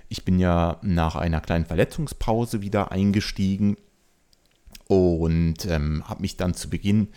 Ich 0.09 0.25
bin 0.25 0.39
ja 0.39 0.79
nach 0.83 1.17
einer 1.17 1.41
kleinen 1.41 1.67
Verletzungspause 1.67 2.63
wieder 2.63 2.93
eingestiegen 2.93 3.77
und 4.89 5.67
ähm, 5.67 6.09
habe 6.09 6.23
mich 6.23 6.37
dann 6.37 6.55
zu 6.55 6.71
Beginn 6.71 7.09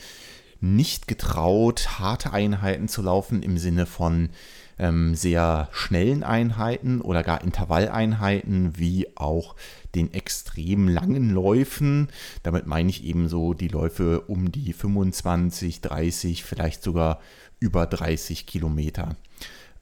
nicht 0.62 1.08
getraut, 1.08 2.00
harte 2.00 2.34
Einheiten 2.34 2.88
zu 2.88 3.02
laufen 3.02 3.44
im 3.44 3.58
Sinne 3.58 3.86
von 3.86 4.30
ähm, 4.78 5.14
sehr 5.14 5.68
schnellen 5.72 6.24
Einheiten 6.24 7.02
oder 7.02 7.24
gar 7.24 7.44
Intervalleinheiten, 7.44 8.78
wie 8.78 9.08
auch 9.16 9.56
den 9.96 10.14
extrem 10.14 10.88
langen 10.88 11.30
Läufen. 11.30 12.08
Damit 12.44 12.66
meine 12.66 12.90
ich 12.90 13.04
eben 13.04 13.28
so 13.28 13.54
die 13.54 13.68
Läufe 13.68 14.22
um 14.22 14.52
die 14.52 14.74
25, 14.74 15.82
30, 15.82 16.44
vielleicht 16.44 16.82
sogar 16.82 17.20
über 17.60 17.86
30 17.86 18.46
Kilometer. 18.46 19.16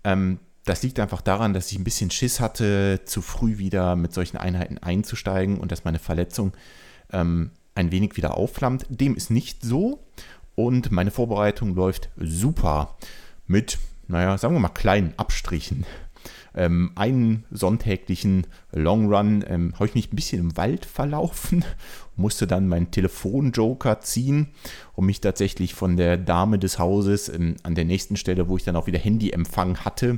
Ähm, 0.04 0.40
das 0.66 0.84
liegt 0.84 1.00
einfach 1.00 1.22
daran, 1.22 1.54
dass 1.54 1.72
ich 1.72 1.78
ein 1.78 1.86
bisschen 1.86 2.12
Schiss 2.12 2.40
hatte, 2.40 3.02
zu 3.06 3.22
früh 3.22 3.58
wieder 3.58 3.96
mit 3.96 4.14
solchen 4.14 4.38
Einheiten 4.38 4.78
einzusteigen 4.80 5.60
und 5.60 5.72
dass 5.72 5.86
meine 5.86 6.00
Verletzung 6.00 6.54
ähm, 7.14 7.52
ein 7.74 7.92
wenig 7.92 8.18
wieder 8.18 8.36
aufflammt. 8.36 8.86
Dem 8.90 9.16
ist 9.16 9.30
nicht 9.30 9.64
so 9.64 10.04
und 10.58 10.92
meine 10.92 11.12
Vorbereitung 11.12 11.76
läuft 11.76 12.10
super 12.18 12.98
mit, 13.46 13.78
naja, 14.08 14.40
sagen 14.40 14.56
wir 14.56 14.60
mal 14.60 14.70
kleinen 14.70 15.14
Abstrichen. 15.16 15.86
Ähm, 16.56 16.94
einen 16.96 17.46
sonntäglichen 17.52 18.48
Long 18.72 19.14
Run 19.14 19.46
ähm, 19.48 19.74
habe 19.76 19.86
ich 19.86 19.94
mich 19.94 20.12
ein 20.12 20.16
bisschen 20.16 20.40
im 20.40 20.58
Wald 20.58 20.88
verlaufen, 20.88 21.64
musste 22.16 22.48
dann 22.48 22.68
meinen 22.68 22.90
Telefonjoker 22.90 24.02
ziehen 24.02 24.48
und 24.96 25.06
mich 25.06 25.22
tatsächlich 25.22 25.76
von 25.76 25.96
der 25.96 26.18
Dame 26.18 26.58
des 26.58 26.80
Hauses 26.80 27.30
ähm, 27.30 27.58
an 27.62 27.76
der 27.76 27.86
nächsten 27.86 28.18
Stelle, 28.18 28.50
wo 28.50 28.58
ich 28.58 28.64
dann 28.64 28.76
auch 28.76 28.88
wieder 28.88 28.98
Handyempfang 28.98 29.86
hatte, 29.86 30.18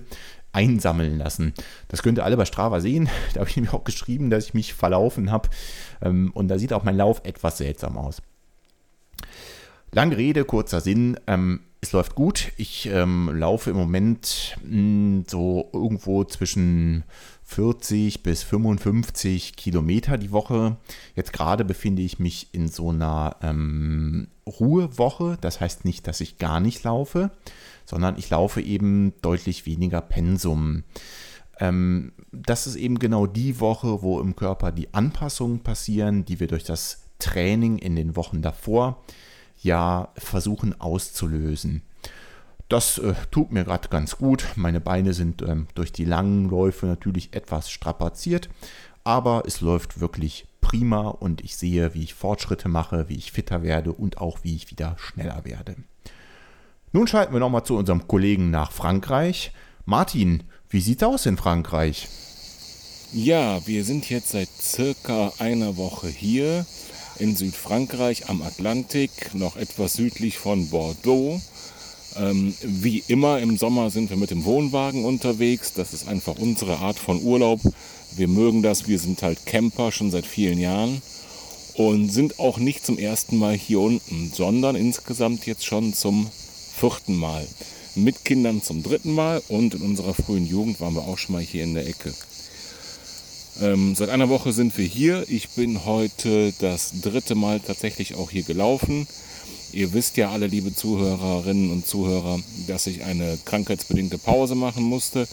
einsammeln 0.54 1.18
lassen. 1.18 1.54
Das 1.90 2.02
könnt 2.02 2.18
ihr 2.18 2.24
alle 2.24 2.38
bei 2.38 2.46
Strava 2.46 2.80
sehen. 2.80 3.10
Da 3.34 3.42
habe 3.42 3.50
ich 3.50 3.58
nämlich 3.58 3.74
auch 3.74 3.84
geschrieben, 3.84 4.30
dass 4.30 4.46
ich 4.46 4.54
mich 4.54 4.74
verlaufen 4.74 5.32
habe. 5.32 5.50
Ähm, 6.02 6.32
und 6.34 6.48
da 6.48 6.58
sieht 6.58 6.72
auch 6.72 6.86
mein 6.86 6.96
Lauf 6.96 7.20
etwas 7.26 7.58
seltsam 7.58 7.98
aus. 7.98 8.22
Lange 9.92 10.18
Rede, 10.18 10.46
kurzer 10.46 10.82
Sinn. 10.82 11.20
Ähm, 11.26 11.62
es 11.82 11.94
läuft 11.94 12.14
gut. 12.14 12.52
Ich 12.58 12.88
ähm, 12.88 13.32
laufe 13.34 13.72
im 13.72 13.78
Moment 13.78 14.56
mh, 14.64 14.70
hm, 14.70 15.24
so 15.28 15.70
irgendwo 15.74 16.24
zwischen 16.26 17.04
40 17.44 18.22
bis 18.22 18.44
55 18.44 19.56
Kilometer 19.56 20.18
die 20.18 20.32
Woche. 20.32 20.78
Jetzt 21.16 21.34
gerade 21.34 21.66
befinde 21.66 22.04
ich 22.04 22.20
mich 22.20 22.50
in 22.52 22.68
so 22.68 22.90
einer 22.90 23.38
ähm, 23.42 24.28
Ruhewoche. 24.46 25.38
Das 25.42 25.60
heißt 25.60 25.86
nicht, 25.86 26.06
dass 26.06 26.22
ich 26.22 26.38
gar 26.38 26.60
nicht 26.60 26.84
laufe, 26.84 27.32
sondern 27.86 28.16
ich 28.18 28.30
laufe 28.30 28.62
eben 28.62 29.14
deutlich 29.24 29.66
weniger 29.66 30.02
Pensum. 30.02 30.84
Ähm, 31.60 32.12
das 32.32 32.68
ist 32.68 32.76
eben 32.76 33.00
genau 33.00 33.26
die 33.26 33.60
Woche, 33.60 34.04
wo 34.04 34.20
im 34.22 34.36
Körper 34.36 34.72
die 34.72 34.94
Anpassungen 34.94 35.62
passieren, 35.62 36.26
die 36.26 36.40
wir 36.40 36.48
durch 36.48 36.64
das 36.64 37.06
Training 37.18 37.80
in 37.80 37.96
den 37.96 38.16
Wochen 38.16 38.44
davor 38.44 39.04
ja 39.62 40.10
versuchen 40.16 40.80
auszulösen. 40.80 41.82
Das 42.70 43.00
äh, 43.00 43.16
tut 43.32 43.52
mir 43.52 43.64
gerade 43.64 43.90
ganz 43.90 44.18
gut. 44.18 44.46
Meine 44.56 44.80
Beine 44.80 45.14
sind 45.14 45.42
ähm, 45.42 45.68
durch 45.74 45.92
die 45.92 46.06
langen 46.06 46.50
Läufe 46.50 46.86
natürlich 46.86 47.34
etwas 47.34 47.72
strapaziert, 47.72 48.50
aber 49.04 49.44
es 49.48 49.62
läuft 49.62 50.00
wirklich 50.00 50.48
prima 50.62 51.08
und 51.08 51.42
ich 51.42 51.56
sehe, 51.56 51.96
wie 51.96 52.04
ich 52.04 52.14
Fortschritte 52.14 52.70
mache, 52.70 53.10
wie 53.10 53.16
ich 53.16 53.32
fitter 53.32 53.64
werde 53.64 53.92
und 53.92 54.20
auch 54.20 54.40
wie 54.44 54.56
ich 54.56 54.70
wieder 54.70 54.96
schneller 55.00 55.46
werde. 55.46 55.76
Nun 56.92 57.08
schalten 57.08 57.34
wir 57.34 57.40
nochmal 57.40 57.64
zu 57.64 57.76
unserem 57.76 58.08
Kollegen 58.08 58.52
nach 58.52 58.72
Frankreich. 58.72 59.52
Martin, 59.86 60.44
wie 60.70 60.82
sieht 60.82 61.02
es 61.02 61.08
aus 61.08 61.26
in 61.26 61.38
Frankreich? 61.38 62.08
Ja, 63.12 63.66
wir 63.66 63.84
sind 63.84 64.08
jetzt 64.12 64.30
seit 64.30 64.50
circa 64.50 65.34
einer 65.40 65.78
Woche 65.78 66.08
hier 66.08 66.66
in 67.20 67.36
Südfrankreich 67.36 68.30
am 68.30 68.42
Atlantik, 68.42 69.12
noch 69.34 69.56
etwas 69.56 69.94
südlich 69.94 70.38
von 70.38 70.70
Bordeaux. 70.70 71.42
Ähm, 72.18 72.54
wie 72.62 73.04
immer 73.08 73.40
im 73.40 73.58
Sommer 73.58 73.90
sind 73.90 74.10
wir 74.10 74.18
mit 74.18 74.32
dem 74.32 74.46
Wohnwagen 74.46 75.06
unterwegs. 75.06 75.74
Das 75.74 75.94
ist 75.94 76.08
einfach 76.08 76.38
unsere 76.38 76.78
Art 76.78 76.98
von 76.98 77.22
Urlaub. 77.22 77.62
Wir 78.16 78.28
mögen 78.28 78.64
das. 78.64 78.88
Wir 78.88 79.00
sind 79.00 79.22
halt 79.22 79.46
Camper 79.46 79.92
schon 79.92 80.12
seit 80.12 80.26
vielen 80.26 80.60
Jahren 80.60 81.02
und 81.76 82.10
sind 82.10 82.40
auch 82.40 82.58
nicht 82.58 82.86
zum 82.86 82.98
ersten 82.98 83.38
Mal 83.38 83.56
hier 83.56 83.80
unten, 83.80 84.32
sondern 84.34 84.76
insgesamt 84.76 85.46
jetzt 85.46 85.66
schon 85.66 85.94
zum 85.94 86.30
vierten 86.76 87.16
Mal. 87.16 87.48
Mit 87.96 88.24
Kindern 88.24 88.62
zum 88.62 88.84
dritten 88.84 89.14
Mal 89.14 89.42
und 89.50 89.74
in 89.76 89.82
unserer 89.82 90.14
frühen 90.14 90.48
Jugend 90.48 90.80
waren 90.80 90.94
wir 90.94 91.04
auch 91.04 91.18
schon 91.18 91.36
mal 91.36 91.42
hier 91.42 91.64
in 91.64 91.74
der 91.74 91.88
Ecke. 91.88 92.14
Ähm, 93.62 93.94
seit 93.94 94.10
einer 94.10 94.30
Woche 94.30 94.54
sind 94.54 94.78
wir 94.78 94.86
hier. 94.86 95.26
Ich 95.28 95.50
bin 95.50 95.84
heute 95.84 96.54
das 96.60 97.02
dritte 97.02 97.36
Mal 97.36 97.60
tatsächlich 97.60 98.16
auch 98.16 98.32
hier 98.32 98.44
gelaufen. 98.44 99.06
Ihr 99.74 99.92
wisst 99.92 100.16
ja 100.16 100.32
alle, 100.32 100.48
liebe 100.48 100.74
Zuhörerinnen 100.74 101.70
und 101.70 101.86
Zuhörer, 101.86 102.40
dass 102.68 102.88
ich 102.88 103.04
eine 103.04 103.38
krankheitsbedingte 103.44 104.18
Pause 104.18 104.56
machen 104.56 104.84
musste. 104.84 105.28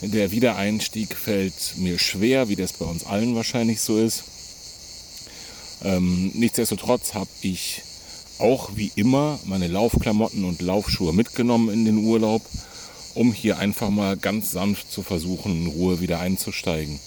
Der 0.00 0.30
Wiedereinstieg 0.30 1.14
fällt 1.14 1.74
mir 1.76 1.98
schwer, 1.98 2.48
wie 2.48 2.56
das 2.56 2.72
bei 2.72 2.86
uns 2.86 3.04
allen 3.04 3.34
wahrscheinlich 3.34 3.80
so 3.80 3.98
ist. 3.98 4.24
Ähm, 5.84 6.32
nichtsdestotrotz 6.34 7.14
habe 7.14 7.28
ich 7.42 7.82
auch 8.38 8.70
wie 8.76 8.92
immer 8.94 9.38
meine 9.44 9.68
Laufklamotten 9.68 10.44
und 10.44 10.62
Laufschuhe 10.62 11.12
mitgenommen 11.12 11.68
in 11.68 11.84
den 11.84 11.98
Urlaub, 11.98 12.42
um 13.14 13.32
hier 13.32 13.58
einfach 13.58 13.90
mal 13.90 14.16
ganz 14.16 14.52
sanft 14.52 14.90
zu 14.90 15.02
versuchen, 15.02 15.64
in 15.64 15.66
Ruhe 15.66 16.00
wieder 16.00 16.20
einzusteigen. 16.20 16.98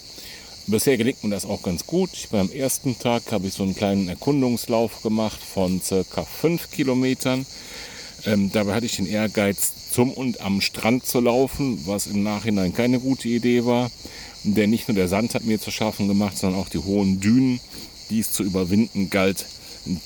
Bisher 0.72 0.96
gelingt 0.96 1.22
mir 1.22 1.32
das 1.32 1.46
auch 1.46 1.64
ganz 1.64 1.86
gut. 1.86 2.10
Beim 2.32 2.50
ersten 2.50 2.98
Tag 2.98 3.34
habe 3.34 3.46
ich 3.46 3.56
so 3.56 3.64
einen 3.64 3.76
kleinen 3.76 4.08
Erkundungslauf 4.08 5.02
gemacht 5.02 5.42
von 5.44 5.82
circa 5.82 6.24
5 6.24 6.72
Kilometern. 6.72 7.46
Ähm, 8.26 8.50
dabei 8.54 8.76
hatte 8.76 8.86
ich 8.86 8.96
den 8.96 9.06
Ehrgeiz, 9.06 9.74
zum 9.92 10.14
und 10.14 10.40
am 10.40 10.62
Strand 10.62 11.06
zu 11.06 11.20
laufen, 11.20 11.86
was 11.86 12.08
im 12.08 12.24
Nachhinein 12.24 12.74
keine 12.74 13.02
gute 13.02 13.28
Idee 13.28 13.66
war. 13.66 13.92
Denn 14.46 14.70
nicht 14.70 14.88
nur 14.88 14.96
der 14.96 15.10
Sand 15.10 15.36
hat 15.36 15.44
mir 15.44 15.60
zu 15.60 15.72
schaffen 15.72 16.08
gemacht, 16.08 16.38
sondern 16.38 16.62
auch 16.62 16.70
die 16.70 16.78
hohen 16.78 17.20
Dünen, 17.20 17.60
die 18.10 18.22
es 18.22 18.32
zu 18.32 18.42
überwinden 18.42 19.10
galt, 19.10 19.46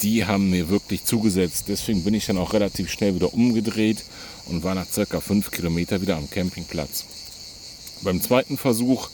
die 0.01 0.25
haben 0.25 0.49
mir 0.49 0.69
wirklich 0.69 1.05
zugesetzt. 1.05 1.65
Deswegen 1.67 2.03
bin 2.03 2.15
ich 2.15 2.25
dann 2.25 2.39
auch 2.39 2.53
relativ 2.53 2.89
schnell 2.89 3.13
wieder 3.13 3.35
umgedreht 3.35 4.03
und 4.47 4.63
war 4.63 4.73
nach 4.73 4.87
circa 4.87 5.19
5 5.19 5.51
Kilometern 5.51 6.01
wieder 6.01 6.17
am 6.17 6.27
Campingplatz. 6.27 7.05
Beim 8.01 8.19
zweiten 8.19 8.57
Versuch 8.57 9.09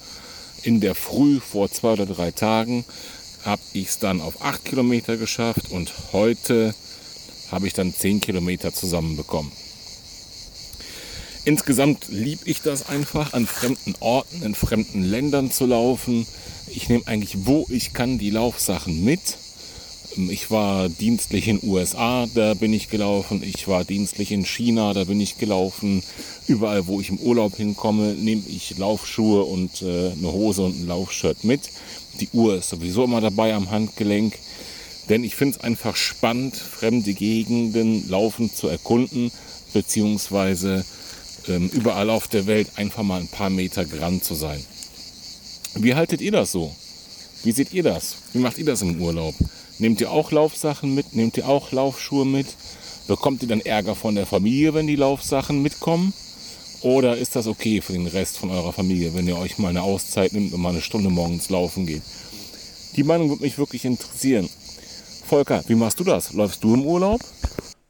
in 0.64 0.80
der 0.80 0.96
Früh 0.96 1.40
vor 1.40 1.72
zwei 1.72 1.94
oder 1.94 2.06
drei 2.06 2.32
Tagen 2.32 2.86
habe 3.44 3.62
ich 3.74 3.88
es 3.88 4.00
dann 4.00 4.22
auf 4.22 4.44
acht 4.44 4.66
Kilometer 4.66 5.18
geschafft 5.18 5.72
und 5.72 5.92
heute 6.14 6.76
habe 7.52 7.68
ich 7.68 7.74
dann 7.74 7.94
zehn 7.94 8.22
Kilometer 8.22 8.74
zusammenbekommen. 8.74 9.52
Insgesamt 11.44 12.08
liebe 12.10 12.44
ich 12.46 12.62
das 12.62 12.88
einfach, 12.88 13.34
an 13.34 13.48
fremden 13.48 13.96
Orten, 14.00 14.44
in 14.44 14.54
fremden 14.54 15.04
Ländern 15.04 15.52
zu 15.52 15.66
laufen. 15.66 16.28
Ich 16.68 16.88
nehme 16.88 17.08
eigentlich, 17.08 17.46
wo 17.46 17.66
ich 17.70 17.94
kann, 17.94 18.20
die 18.20 18.30
Laufsachen 18.30 19.04
mit. 19.04 19.38
Ich 20.18 20.52
war 20.52 20.90
dienstlich 20.90 21.48
in 21.48 21.60
USA, 21.64 22.28
da 22.34 22.54
bin 22.54 22.74
ich 22.74 22.90
gelaufen. 22.90 23.42
Ich 23.44 23.68
war 23.70 23.86
dienstlich 23.86 24.32
in 24.32 24.46
China, 24.46 24.94
da 24.94 25.06
bin 25.06 25.22
ich 25.22 25.38
gelaufen. 25.38 26.04
Überall, 26.48 26.86
wo 26.88 27.00
ich 27.00 27.10
im 27.10 27.18
Urlaub 27.18 27.56
hinkomme, 27.56 28.16
nehme 28.16 28.44
ich 28.48 28.78
Laufschuhe 28.78 29.44
und 29.44 29.82
äh, 29.82 30.12
eine 30.12 30.32
Hose 30.34 30.64
und 30.64 30.82
ein 30.82 30.88
Laufshirt 30.88 31.46
mit. 31.46 31.62
Die 32.20 32.28
Uhr 32.34 32.58
ist 32.58 32.70
sowieso 32.70 33.06
immer 33.06 33.22
dabei 33.22 33.54
am 33.54 33.72
Handgelenk. 33.72 34.38
Denn 35.08 35.24
ich 35.24 35.36
finde 35.36 35.58
es 35.58 35.64
einfach 35.64 35.96
spannend, 35.96 36.58
fremde 36.58 37.14
Gegenden 37.14 38.10
laufen 38.10 38.54
zu 38.54 38.68
erkunden, 38.68 39.32
beziehungsweise 39.74 40.86
ähm, 41.48 41.70
überall 41.70 42.10
auf 42.10 42.28
der 42.28 42.48
Welt 42.48 42.68
einfach 42.76 43.04
mal 43.04 43.22
ein 43.22 43.30
paar 43.30 43.50
Meter 43.50 43.86
gran 43.86 44.22
zu 44.22 44.36
sein. 44.36 44.64
Wie 45.76 45.96
haltet 45.96 46.20
ihr 46.20 46.34
das 46.34 46.52
so? 46.52 46.76
Wie 47.44 47.54
seht 47.54 47.74
ihr 47.74 47.84
das? 47.84 48.18
Wie 48.34 48.40
macht 48.40 48.58
ihr 48.58 48.66
das 48.66 48.82
im 48.82 49.02
Urlaub? 49.02 49.36
Nehmt 49.82 50.00
ihr 50.00 50.12
auch 50.12 50.32
Laufsachen 50.32 50.94
mit? 50.94 51.16
Nehmt 51.16 51.38
ihr 51.38 51.50
auch 51.50 51.72
Laufschuhe 51.72 52.24
mit? 52.24 52.46
Bekommt 53.08 53.42
ihr 53.42 53.48
dann 53.48 53.62
Ärger 53.62 53.96
von 53.96 54.14
der 54.14 54.28
Familie, 54.28 54.76
wenn 54.76 54.86
die 54.86 54.96
Laufsachen 54.96 55.64
mitkommen? 55.64 56.14
Oder 56.84 57.18
ist 57.18 57.36
das 57.36 57.48
okay 57.48 57.82
für 57.82 57.94
den 57.94 58.06
Rest 58.06 58.38
von 58.38 58.52
eurer 58.52 58.74
Familie, 58.74 59.16
wenn 59.16 59.28
ihr 59.28 59.40
euch 59.40 59.58
mal 59.58 59.70
eine 59.70 59.82
Auszeit 59.82 60.34
nimmt 60.34 60.54
und 60.54 60.62
mal 60.62 60.70
eine 60.70 60.82
Stunde 60.82 61.10
morgens 61.10 61.50
laufen 61.50 61.88
geht? 61.88 62.04
Die 62.96 63.02
Meinung 63.02 63.30
würde 63.30 63.42
mich 63.42 63.58
wirklich 63.58 63.84
interessieren. 63.84 64.48
Volker, 65.26 65.64
wie 65.66 65.74
machst 65.74 66.00
du 66.00 66.04
das? 66.04 66.32
Läufst 66.34 66.64
du 66.64 66.76
im 66.76 66.86
Urlaub? 66.86 67.22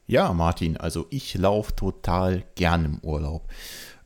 Ja, 0.08 0.32
Martin, 0.32 0.78
also 0.78 1.08
ich 1.10 1.34
laufe 1.34 1.76
total 1.76 2.46
gern 2.56 2.86
im 2.86 3.00
Urlaub. 3.00 3.50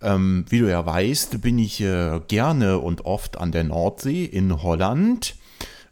Ähm, 0.01 0.45
wie 0.49 0.57
du 0.57 0.67
ja 0.67 0.83
weißt, 0.83 1.39
bin 1.39 1.59
ich 1.59 1.81
äh, 1.81 2.19
gerne 2.27 2.79
und 2.79 3.05
oft 3.05 3.37
an 3.37 3.51
der 3.51 3.63
Nordsee 3.63 4.25
in 4.25 4.63
Holland 4.63 5.35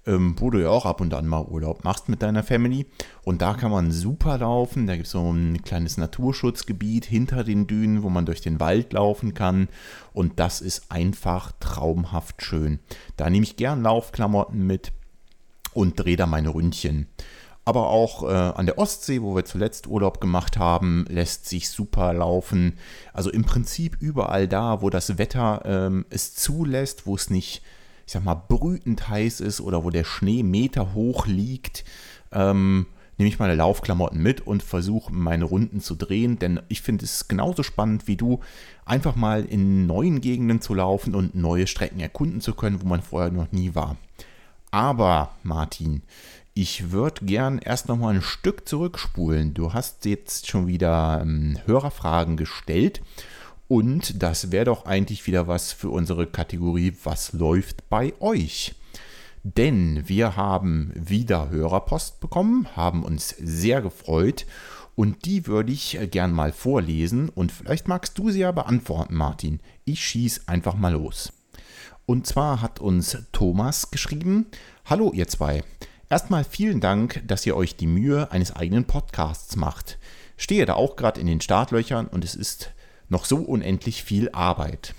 ähm, 0.05 0.35
wo 0.37 0.49
du 0.49 0.61
ja 0.61 0.69
auch 0.69 0.85
ab 0.85 1.01
und 1.01 1.13
an 1.13 1.27
mal 1.27 1.45
Urlaub 1.45 1.83
machst 1.83 2.09
mit 2.09 2.21
deiner 2.21 2.43
Family. 2.43 2.85
Und 3.23 3.41
da 3.41 3.53
kann 3.53 3.71
man 3.71 3.91
super 3.91 4.37
laufen. 4.37 4.87
Da 4.87 4.95
gibt 4.95 5.05
es 5.05 5.11
so 5.11 5.31
ein 5.31 5.61
kleines 5.63 5.97
Naturschutzgebiet 5.97 7.05
hinter 7.05 7.43
den 7.43 7.67
Dünen, 7.67 8.03
wo 8.03 8.09
man 8.09 8.25
durch 8.25 8.41
den 8.41 8.59
Wald 8.59 8.93
laufen 8.93 9.33
kann. 9.33 9.69
Und 10.13 10.39
das 10.39 10.61
ist 10.61 10.91
einfach 10.91 11.51
traumhaft 11.59 12.41
schön. 12.41 12.79
Da 13.17 13.29
nehme 13.29 13.43
ich 13.43 13.55
gern 13.55 13.83
Laufklamotten 13.83 14.65
mit 14.65 14.91
und 15.73 15.99
drehe 15.99 16.17
da 16.17 16.25
meine 16.25 16.53
Ründchen. 16.53 17.07
Aber 17.65 17.87
auch 17.87 18.23
äh, 18.23 18.33
an 18.33 18.65
der 18.65 18.77
Ostsee, 18.77 19.21
wo 19.21 19.35
wir 19.35 19.45
zuletzt 19.45 19.87
Urlaub 19.87 20.19
gemacht 20.19 20.57
haben, 20.57 21.05
lässt 21.07 21.47
sich 21.47 21.69
super 21.69 22.13
laufen. 22.13 22.77
Also 23.13 23.29
im 23.29 23.45
Prinzip 23.45 23.95
überall 24.01 24.49
da, 24.49 24.81
wo 24.81 24.89
das 24.89 25.17
Wetter 25.17 25.61
ähm, 25.63 26.05
es 26.09 26.35
zulässt, 26.35 27.07
wo 27.07 27.15
es 27.15 27.29
nicht 27.29 27.61
ich 28.05 28.13
sag 28.13 28.23
mal, 28.23 28.35
brütend 28.35 29.07
heiß 29.09 29.39
ist 29.39 29.61
oder 29.61 29.83
wo 29.83 29.89
der 29.89 30.03
Schnee 30.03 30.43
Meter 30.43 30.93
hoch 30.93 31.25
liegt, 31.25 31.83
ähm, 32.31 32.87
nehme 33.17 33.29
ich 33.29 33.39
meine 33.39 33.55
Laufklamotten 33.55 34.21
mit 34.21 34.41
und 34.41 34.63
versuche 34.63 35.13
meine 35.13 35.45
Runden 35.45 35.79
zu 35.81 35.95
drehen, 35.95 36.39
denn 36.39 36.59
ich 36.67 36.81
finde 36.81 37.05
es 37.05 37.27
genauso 37.27 37.63
spannend 37.63 38.07
wie 38.07 38.17
du, 38.17 38.39
einfach 38.85 39.15
mal 39.15 39.45
in 39.45 39.85
neuen 39.85 40.19
Gegenden 40.19 40.61
zu 40.61 40.73
laufen 40.73 41.15
und 41.15 41.35
neue 41.35 41.67
Strecken 41.67 41.99
erkunden 41.99 42.41
zu 42.41 42.53
können, 42.53 42.81
wo 42.81 42.87
man 42.87 43.01
vorher 43.01 43.31
noch 43.31 43.51
nie 43.51 43.75
war. 43.75 43.97
Aber, 44.71 45.35
Martin, 45.43 46.01
Ich 46.55 46.91
würde 46.91 47.25
gern 47.25 47.57
erst 47.57 47.87
noch 47.87 47.97
mal 47.97 48.13
ein 48.13 48.21
Stück 48.21 48.67
zurückspulen. 48.69 49.55
Du 49.55 49.73
hast 49.73 50.05
jetzt 50.05 50.47
schon 50.47 50.67
wieder 50.67 51.19
ähm, 51.19 51.57
Hörerfragen 51.65 52.37
gestellt 52.37 53.01
und 53.73 54.21
das 54.21 54.51
wäre 54.51 54.65
doch 54.65 54.85
eigentlich 54.85 55.25
wieder 55.25 55.47
was 55.47 55.73
für 55.73 55.89
unsere 55.89 56.27
Kategorie 56.27 56.95
Was 57.05 57.33
läuft 57.33 57.89
bei 57.89 58.13
euch? 58.19 58.75
Denn 59.41 60.07
wir 60.07 60.35
haben 60.35 60.91
wieder 60.93 61.49
Hörerpost 61.49 62.19
bekommen, 62.19 62.67
haben 62.75 63.03
uns 63.03 63.29
sehr 63.29 63.81
gefreut 63.81 64.45
und 64.93 65.25
die 65.25 65.47
würde 65.47 65.71
ich 65.71 65.97
gern 66.11 66.33
mal 66.33 66.51
vorlesen 66.51 67.29
und 67.29 67.51
vielleicht 67.51 67.87
magst 67.87 68.15
du 68.19 68.29
sie 68.29 68.41
ja 68.41 68.51
beantworten, 68.51 69.15
Martin. 69.15 69.59
Ich 69.85 70.05
schieß 70.05 70.47
einfach 70.47 70.75
mal 70.75 70.93
los. 70.93 71.33
Und 72.05 72.27
zwar 72.27 72.61
hat 72.61 72.79
uns 72.79 73.17
Thomas 73.31 73.89
geschrieben: 73.89 74.45
Hallo, 74.85 75.11
ihr 75.15 75.27
zwei. 75.27 75.63
Erstmal 76.11 76.43
vielen 76.43 76.79
Dank, 76.79 77.23
dass 77.25 77.43
ihr 77.47 77.57
euch 77.57 77.75
die 77.75 77.87
Mühe 77.87 78.31
eines 78.31 78.55
eigenen 78.55 78.85
Podcasts 78.85 79.55
macht. 79.55 79.97
Stehe 80.37 80.67
da 80.67 80.75
auch 80.75 80.95
gerade 80.95 81.19
in 81.19 81.25
den 81.25 81.41
Startlöchern 81.41 82.05
und 82.05 82.23
es 82.23 82.35
ist 82.35 82.71
noch 83.13 83.23
so 83.23 83.37
unendlich 83.37 84.03
viel 84.03 84.29
Arbeit. 84.31 84.93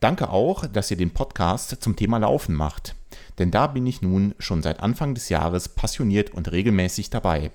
Danke 0.00 0.28
auch, 0.30 0.66
dass 0.66 0.90
ihr 0.90 0.96
den 0.96 1.12
Podcast 1.12 1.76
zum 1.80 1.96
Thema 1.96 2.18
Laufen 2.18 2.54
macht, 2.54 2.94
denn 3.38 3.50
da 3.50 3.66
bin 3.66 3.86
ich 3.86 4.02
nun 4.02 4.34
schon 4.38 4.62
seit 4.62 4.80
Anfang 4.80 5.14
des 5.14 5.28
Jahres 5.30 5.68
passioniert 5.68 6.30
und 6.30 6.50
regelmäßig 6.50 7.08
dabei. 7.08 7.50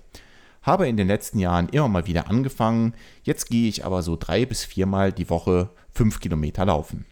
Habe 0.64 0.88
in 0.88 0.98
den 0.98 1.08
letzten 1.08 1.40
Jahren 1.40 1.70
immer 1.70 1.90
mal 1.90 2.08
wieder 2.08 2.30
angefangen, 2.30 2.94
jetzt 3.24 3.50
gehe 3.50 3.68
ich 3.70 3.86
aber 3.86 4.02
so 4.02 4.16
drei 4.16 4.46
bis 4.46 4.64
viermal 4.64 5.12
die 5.12 5.30
Woche 5.30 5.70
fünf 5.92 6.20
Kilometer 6.20 6.66
laufen. 6.66 7.06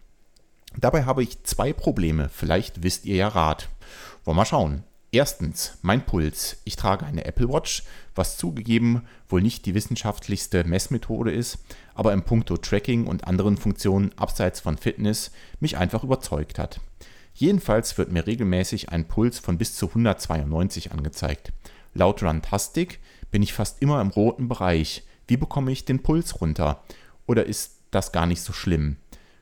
Dabei 0.78 1.06
habe 1.06 1.22
ich 1.22 1.44
zwei 1.44 1.74
Probleme, 1.74 2.30
vielleicht 2.30 2.82
wisst 2.82 3.06
ihr 3.06 3.16
ja 3.16 3.28
Rat. 3.28 3.70
Wollen 4.24 4.38
wir 4.38 4.46
schauen. 4.46 4.84
Erstens, 5.14 5.78
mein 5.84 6.08
Puls. 6.08 6.58
Ich 6.64 6.76
trage 6.76 7.06
eine 7.06 7.26
Apple 7.26 7.48
Watch, 7.48 7.84
was 8.16 8.36
zugegeben 8.36 9.04
wohl 9.30 9.44
nicht 9.44 9.68
die 9.68 9.76
wissenschaftlichste 9.76 10.64
Messmethode 10.64 11.32
ist, 11.32 11.60
aber 11.94 12.14
im 12.14 12.24
Punkto 12.24 12.58
Tracking 12.58 13.06
und 13.06 13.28
anderen 13.28 13.58
Funktionen 13.58 14.12
abseits 14.18 14.60
von 14.60 14.76
Fitness 14.76 15.30
mich 15.60 15.78
einfach 15.78 16.04
überzeugt 16.04 16.58
hat. 16.58 16.80
Jedenfalls 17.36 17.96
wird 18.00 18.12
mir 18.12 18.26
regelmäßig 18.26 18.90
ein 18.90 19.08
Puls 19.08 19.38
von 19.38 19.60
bis 19.60 19.76
zu 19.76 19.88
192 19.90 20.92
angezeigt. 20.92 21.54
Laut 21.94 22.24
Runtastic 22.24 23.00
bin 23.30 23.44
ich 23.44 23.54
fast 23.54 23.84
immer 23.84 24.02
im 24.02 24.10
roten 24.10 24.50
Bereich. 24.50 25.04
Wie 25.28 25.38
bekomme 25.38 25.72
ich 25.72 25.86
den 25.86 26.02
Puls 26.02 26.42
runter? 26.42 26.82
Oder 27.28 27.46
ist 27.46 27.82
das 27.92 28.14
gar 28.14 28.26
nicht 28.26 28.42
so 28.42 28.52
schlimm? 28.52 28.98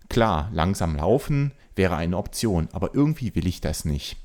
Klar, 0.10 0.50
langsam 0.51 0.98
laufen 0.98 1.54
wäre 1.78 1.96
eine 1.96 2.18
Option, 2.18 2.68
aber 2.74 2.94
irgendwie 2.94 3.34
will 3.36 3.48
ich 3.48 3.62
das 3.62 3.86
nicht 3.86 4.18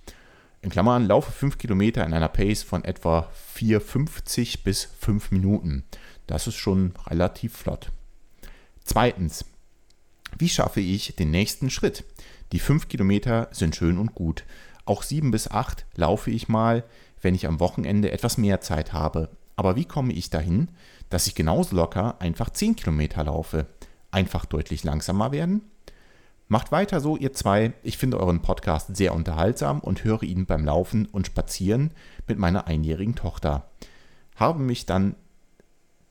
in 0.63 0.71
Klammern, 0.71 1.07
laufe 1.07 1.31
5 1.31 1.59
Kilometer 1.59 2.05
in 2.05 2.13
einer 2.13 2.29
Pace 2.29 2.63
von 2.63 2.85
etwa 2.85 3.31
4,50 3.57 4.65
bis 4.65 4.85
5 4.99 5.31
Minuten. 5.31 5.85
Das 6.27 6.47
ist 6.47 6.57
schon 6.57 6.95
relativ 7.07 7.57
flott. 7.57 7.93
Zweitens, 8.85 9.45
wie 10.39 10.49
schaffe 10.49 10.81
ich 10.81 11.15
den 11.17 11.31
nächsten 11.31 11.71
Schritt? 11.71 12.05
Die 12.53 12.59
5 12.59 12.89
Kilometer 12.89 13.49
sind 13.53 13.77
schön 13.77 13.99
und 13.99 14.15
gut. 14.15 14.45
Auch 14.85 15.03
7 15.03 15.31
bis 15.31 15.51
8 15.51 15.87
laufe 15.95 16.31
ich 16.31 16.49
mal, 16.49 16.85
wenn 17.21 17.35
ich 17.35 17.47
am 17.47 17.61
Wochenende 17.61 18.11
etwas 18.13 18.39
mehr 18.39 18.61
Zeit 18.61 18.93
habe. 18.93 19.31
Aber 19.57 19.77
wie 19.77 19.85
komme 19.85 20.13
ich 20.13 20.31
dahin, 20.31 20.69
dass 21.09 21.27
ich 21.27 21.35
genauso 21.35 21.75
locker 21.75 22.21
einfach 22.21 22.51
10 22.51 22.77
Kilometer 22.77 23.25
laufe? 23.25 23.67
Einfach 24.11 24.45
deutlich 24.45 24.85
langsamer 24.85 25.33
werden? 25.33 25.63
Macht 26.49 26.71
weiter 26.71 27.01
so, 27.01 27.17
ihr 27.17 27.33
zwei. 27.33 27.73
Ich 27.83 27.99
finde 27.99 28.21
euren 28.21 28.41
Podcast 28.41 28.97
sehr 28.97 29.15
unterhaltsam 29.15 29.81
und 29.81 30.05
höre 30.05 30.23
ihn 30.23 30.47
beim 30.47 30.65
Laufen 30.65 31.07
und 31.07 31.27
Spazieren 31.27 31.91
mit 32.29 32.39
meiner 32.39 32.69
einjährigen 32.69 33.17
Tochter. 33.17 33.69
Habe 34.37 34.61
mich 34.61 34.87
dann 34.87 35.17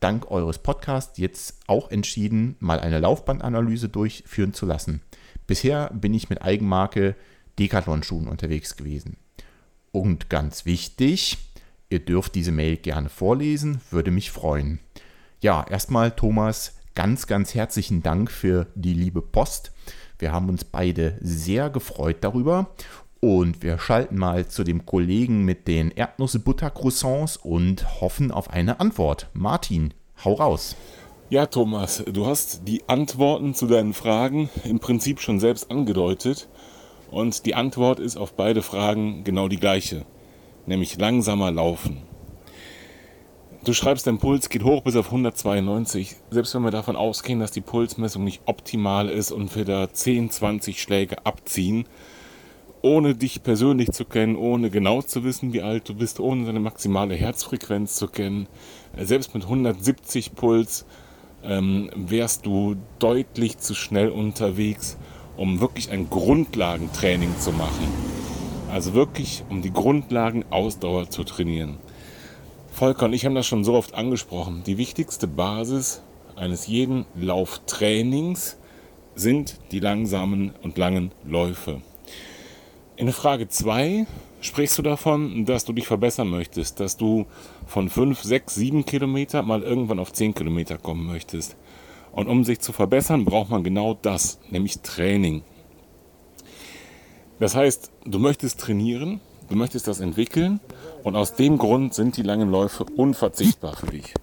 dank 0.01 0.29
eures 0.29 0.57
Podcasts 0.57 1.17
jetzt 1.17 1.61
auch 1.67 1.89
entschieden, 1.89 2.57
mal 2.59 2.81
eine 2.81 2.99
Laufbandanalyse 2.99 3.87
durchführen 3.87 4.53
zu 4.53 4.65
lassen. 4.65 5.01
Bisher 5.47 5.89
bin 5.93 6.13
ich 6.13 6.29
mit 6.29 6.41
Eigenmarke 6.41 7.15
Decathlon-Schuhen 7.57 8.27
unterwegs 8.27 8.75
gewesen. 8.75 9.15
Und 9.93 10.29
ganz 10.29 10.65
wichtig, 10.65 11.37
ihr 11.87 12.03
dürft 12.03 12.35
diese 12.35 12.51
Mail 12.51 12.75
gerne 12.75 13.07
vorlesen, 13.07 13.79
würde 13.89 14.11
mich 14.11 14.31
freuen. 14.31 14.79
Ja, 15.39 15.65
erstmal 15.69 16.11
Thomas, 16.11 16.75
ganz, 16.93 17.25
ganz 17.25 17.55
herzlichen 17.55 18.03
Dank 18.03 18.29
für 18.29 18.67
die 18.75 18.93
liebe 18.93 19.21
Post. 19.21 19.71
Wir 20.19 20.31
haben 20.31 20.49
uns 20.49 20.63
beide 20.63 21.17
sehr 21.21 21.69
gefreut 21.69 22.17
darüber. 22.21 22.69
Und 23.19 23.63
wir 23.63 23.79
schalten 23.79 24.17
mal 24.17 24.47
zu 24.47 24.63
dem 24.63 24.85
Kollegen 24.85 25.45
mit 25.45 25.67
den 25.67 25.89
Erdnuss-Butter-Croissants 25.91 27.37
und 27.37 28.01
hoffen 28.01 28.31
auf 28.31 28.51
eine 28.51 28.79
Antwort. 28.79 29.29
Martin, 29.33 29.93
hau 30.23 30.33
raus. 30.33 30.75
Ja, 31.29 31.47
Thomas, 31.47 32.03
du 32.05 32.27
hast 32.27 32.67
die 32.67 32.87
Antworten 32.87 33.55
zu 33.55 33.65
deinen 33.65 33.93
Fragen 33.93 34.49
im 34.63 34.79
Prinzip 34.79 35.19
schon 35.21 35.39
selbst 35.39 35.71
angedeutet. 35.71 36.47
Und 37.09 37.47
die 37.47 37.55
Antwort 37.55 37.99
ist 37.99 38.15
auf 38.15 38.33
beide 38.33 38.61
Fragen 38.61 39.23
genau 39.23 39.47
die 39.47 39.59
gleiche, 39.59 40.05
nämlich 40.67 40.99
langsamer 40.99 41.49
laufen. 41.51 42.03
Du 43.65 43.73
schreibst, 43.73 44.05
dein 44.05 44.19
Puls 44.19 44.49
geht 44.49 44.63
hoch 44.63 44.83
bis 44.83 44.95
auf 44.95 45.07
192. 45.07 46.17
Selbst 46.29 46.53
wenn 46.53 46.61
wir 46.61 46.69
davon 46.69 46.95
ausgehen, 46.95 47.39
dass 47.39 47.49
die 47.49 47.61
Pulsmessung 47.61 48.23
nicht 48.23 48.43
optimal 48.45 49.09
ist 49.09 49.31
und 49.31 49.55
wir 49.55 49.65
da 49.65 49.91
10, 49.91 50.29
20 50.29 50.79
Schläge 50.79 51.25
abziehen, 51.25 51.85
ohne 52.83 53.15
dich 53.15 53.41
persönlich 53.41 53.91
zu 53.91 54.05
kennen, 54.05 54.35
ohne 54.35 54.69
genau 54.69 55.01
zu 55.01 55.23
wissen, 55.23 55.51
wie 55.51 55.63
alt 55.63 55.89
du 55.89 55.95
bist, 55.95 56.19
ohne 56.19 56.45
deine 56.45 56.59
maximale 56.59 57.15
Herzfrequenz 57.15 57.95
zu 57.95 58.07
kennen, 58.07 58.45
äh, 58.95 59.03
selbst 59.03 59.33
mit 59.33 59.45
170 59.45 60.35
Puls 60.35 60.85
ähm, 61.43 61.89
wärst 61.95 62.45
du 62.45 62.75
deutlich 62.99 63.57
zu 63.57 63.73
schnell 63.73 64.09
unterwegs, 64.09 64.95
um 65.37 65.59
wirklich 65.59 65.89
ein 65.89 66.11
Grundlagentraining 66.11 67.39
zu 67.39 67.51
machen. 67.51 67.87
Also 68.71 68.93
wirklich, 68.93 69.43
um 69.49 69.63
die 69.63 69.73
Grundlagen 69.73 70.45
Ausdauer 70.51 71.09
zu 71.09 71.23
trainieren. 71.23 71.79
Volker 72.75 73.05
und 73.05 73.13
ich 73.13 73.25
haben 73.25 73.35
das 73.35 73.47
schon 73.47 73.63
so 73.63 73.73
oft 73.73 73.93
angesprochen. 73.93 74.63
Die 74.65 74.77
wichtigste 74.77 75.27
Basis 75.27 76.01
eines 76.35 76.67
jeden 76.67 77.05
Lauftrainings 77.15 78.57
sind 79.15 79.61
die 79.71 79.79
langsamen 79.79 80.51
und 80.61 80.77
langen 80.77 81.13
Läufe. 81.23 81.81
In 82.97 83.13
Frage 83.13 83.47
2 83.47 84.05
sprichst 84.41 84.77
du 84.77 84.81
davon, 84.81 85.45
dass 85.45 85.63
du 85.63 85.71
dich 85.71 85.87
verbessern 85.87 86.27
möchtest, 86.27 86.81
dass 86.81 86.97
du 86.97 87.27
von 87.65 87.89
5, 87.89 88.21
6, 88.21 88.55
7 88.55 88.85
Kilometer 88.85 89.41
mal 89.41 89.63
irgendwann 89.63 89.99
auf 89.99 90.11
10 90.11 90.35
Kilometer 90.35 90.77
kommen 90.77 91.05
möchtest. 91.05 91.55
Und 92.11 92.27
um 92.27 92.43
sich 92.43 92.59
zu 92.59 92.73
verbessern, 92.73 93.23
braucht 93.23 93.51
man 93.51 93.63
genau 93.63 93.97
das, 94.01 94.37
nämlich 94.49 94.81
Training. 94.81 95.43
Das 97.39 97.55
heißt, 97.55 97.89
du 98.03 98.19
möchtest 98.19 98.59
trainieren, 98.59 99.21
du 99.47 99.55
möchtest 99.55 99.87
das 99.87 100.01
entwickeln 100.01 100.59
und 101.05 101.15
aus 101.15 101.35
dem 101.35 101.59
Grund 101.59 101.93
sind 101.93 102.17
die 102.17 102.23
langen 102.23 102.49
Läufe 102.49 102.83
unverzichtbar 102.83 103.75
für 103.75 103.85
dich. 103.85 104.15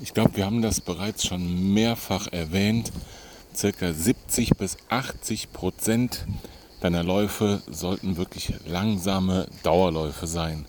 Ich 0.00 0.14
glaube, 0.14 0.36
wir 0.36 0.46
haben 0.46 0.62
das 0.62 0.80
bereits 0.80 1.26
schon 1.26 1.74
mehrfach 1.74 2.28
erwähnt. 2.28 2.92
Circa 3.52 3.92
70 3.92 4.50
bis 4.50 4.76
80 4.88 5.52
Prozent 5.52 6.26
deiner 6.80 7.02
Läufe 7.02 7.60
sollten 7.68 8.16
wirklich 8.16 8.54
langsame 8.66 9.48
Dauerläufe 9.64 10.28
sein. 10.28 10.64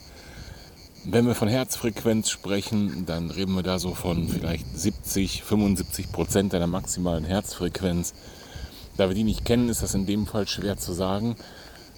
Wenn 1.06 1.28
wir 1.28 1.36
von 1.36 1.50
Herzfrequenz 1.50 2.32
sprechen, 2.32 3.06
dann 3.06 3.30
reden 3.30 3.54
wir 3.54 3.63
da 3.63 3.78
so 3.78 3.93
von 3.93 4.28
vielleicht 4.28 4.65
70, 4.76 5.43
75 5.43 6.12
Prozent 6.12 6.54
deiner 6.54 6.67
maximalen 6.67 7.26
Herzfrequenz. 7.26 8.15
Da 8.98 9.08
wir 9.08 9.13
die 9.13 9.24
nicht 9.24 9.46
kennen, 9.46 9.70
ist 9.70 9.84
das 9.84 9.93
in 9.93 10.08
dem 10.08 10.26
Fall 10.26 10.48
schwer 10.48 10.78
zu 10.78 10.93
sagen. 10.93 11.36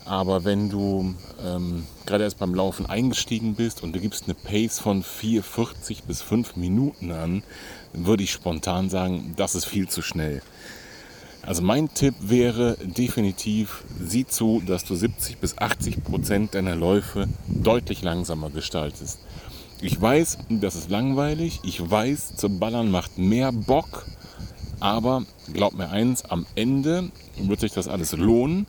Aber 0.05 0.43
wenn 0.43 0.69
du 0.69 1.13
ähm, 1.45 1.85
gerade 2.05 2.23
erst 2.23 2.39
beim 2.39 2.55
Laufen 2.55 2.87
eingestiegen 2.87 3.55
bist 3.55 3.83
und 3.83 3.93
du 3.93 3.99
gibst 3.99 4.25
eine 4.25 4.33
Pace 4.33 4.79
von 4.79 5.03
4,40 5.03 6.03
bis 6.07 6.21
5 6.21 6.55
Minuten 6.55 7.11
an, 7.11 7.43
würde 7.93 8.23
ich 8.23 8.31
spontan 8.31 8.89
sagen, 8.89 9.33
das 9.37 9.55
ist 9.55 9.65
viel 9.65 9.87
zu 9.87 10.01
schnell. 10.01 10.41
Also 11.41 11.61
mein 11.61 11.93
Tipp 11.93 12.15
wäre 12.19 12.77
definitiv, 12.81 13.83
sieh 13.99 14.25
zu, 14.25 14.61
dass 14.65 14.83
du 14.83 14.95
70 14.95 15.37
bis 15.37 15.57
80 15.57 16.03
Prozent 16.03 16.53
deiner 16.53 16.75
Läufe 16.75 17.27
deutlich 17.47 18.01
langsamer 18.01 18.49
gestaltest. 18.49 19.19
Ich 19.81 19.99
weiß, 19.99 20.39
das 20.49 20.75
ist 20.75 20.89
langweilig. 20.89 21.61
Ich 21.63 21.89
weiß, 21.89 22.35
zu 22.35 22.49
ballern 22.49 22.91
macht 22.91 23.17
mehr 23.17 23.51
Bock. 23.51 24.05
Aber 24.81 25.23
glaub 25.53 25.73
mir 25.73 25.89
eins, 25.89 26.25
am 26.25 26.45
Ende 26.55 27.11
wird 27.37 27.61
sich 27.61 27.71
das 27.71 27.87
alles 27.87 28.11
lohnen 28.13 28.67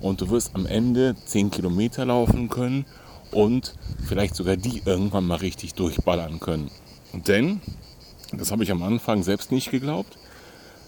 und 0.00 0.20
du 0.20 0.30
wirst 0.30 0.54
am 0.54 0.66
Ende 0.66 1.14
10 1.24 1.50
Kilometer 1.50 2.04
laufen 2.04 2.48
können 2.48 2.84
und 3.30 3.74
vielleicht 4.06 4.36
sogar 4.36 4.56
die 4.56 4.82
irgendwann 4.84 5.26
mal 5.26 5.36
richtig 5.36 5.74
durchballern 5.74 6.40
können. 6.40 6.70
Denn, 7.12 7.60
das 8.32 8.50
habe 8.50 8.62
ich 8.64 8.70
am 8.70 8.82
Anfang 8.82 9.22
selbst 9.22 9.52
nicht 9.52 9.70
geglaubt, 9.70 10.18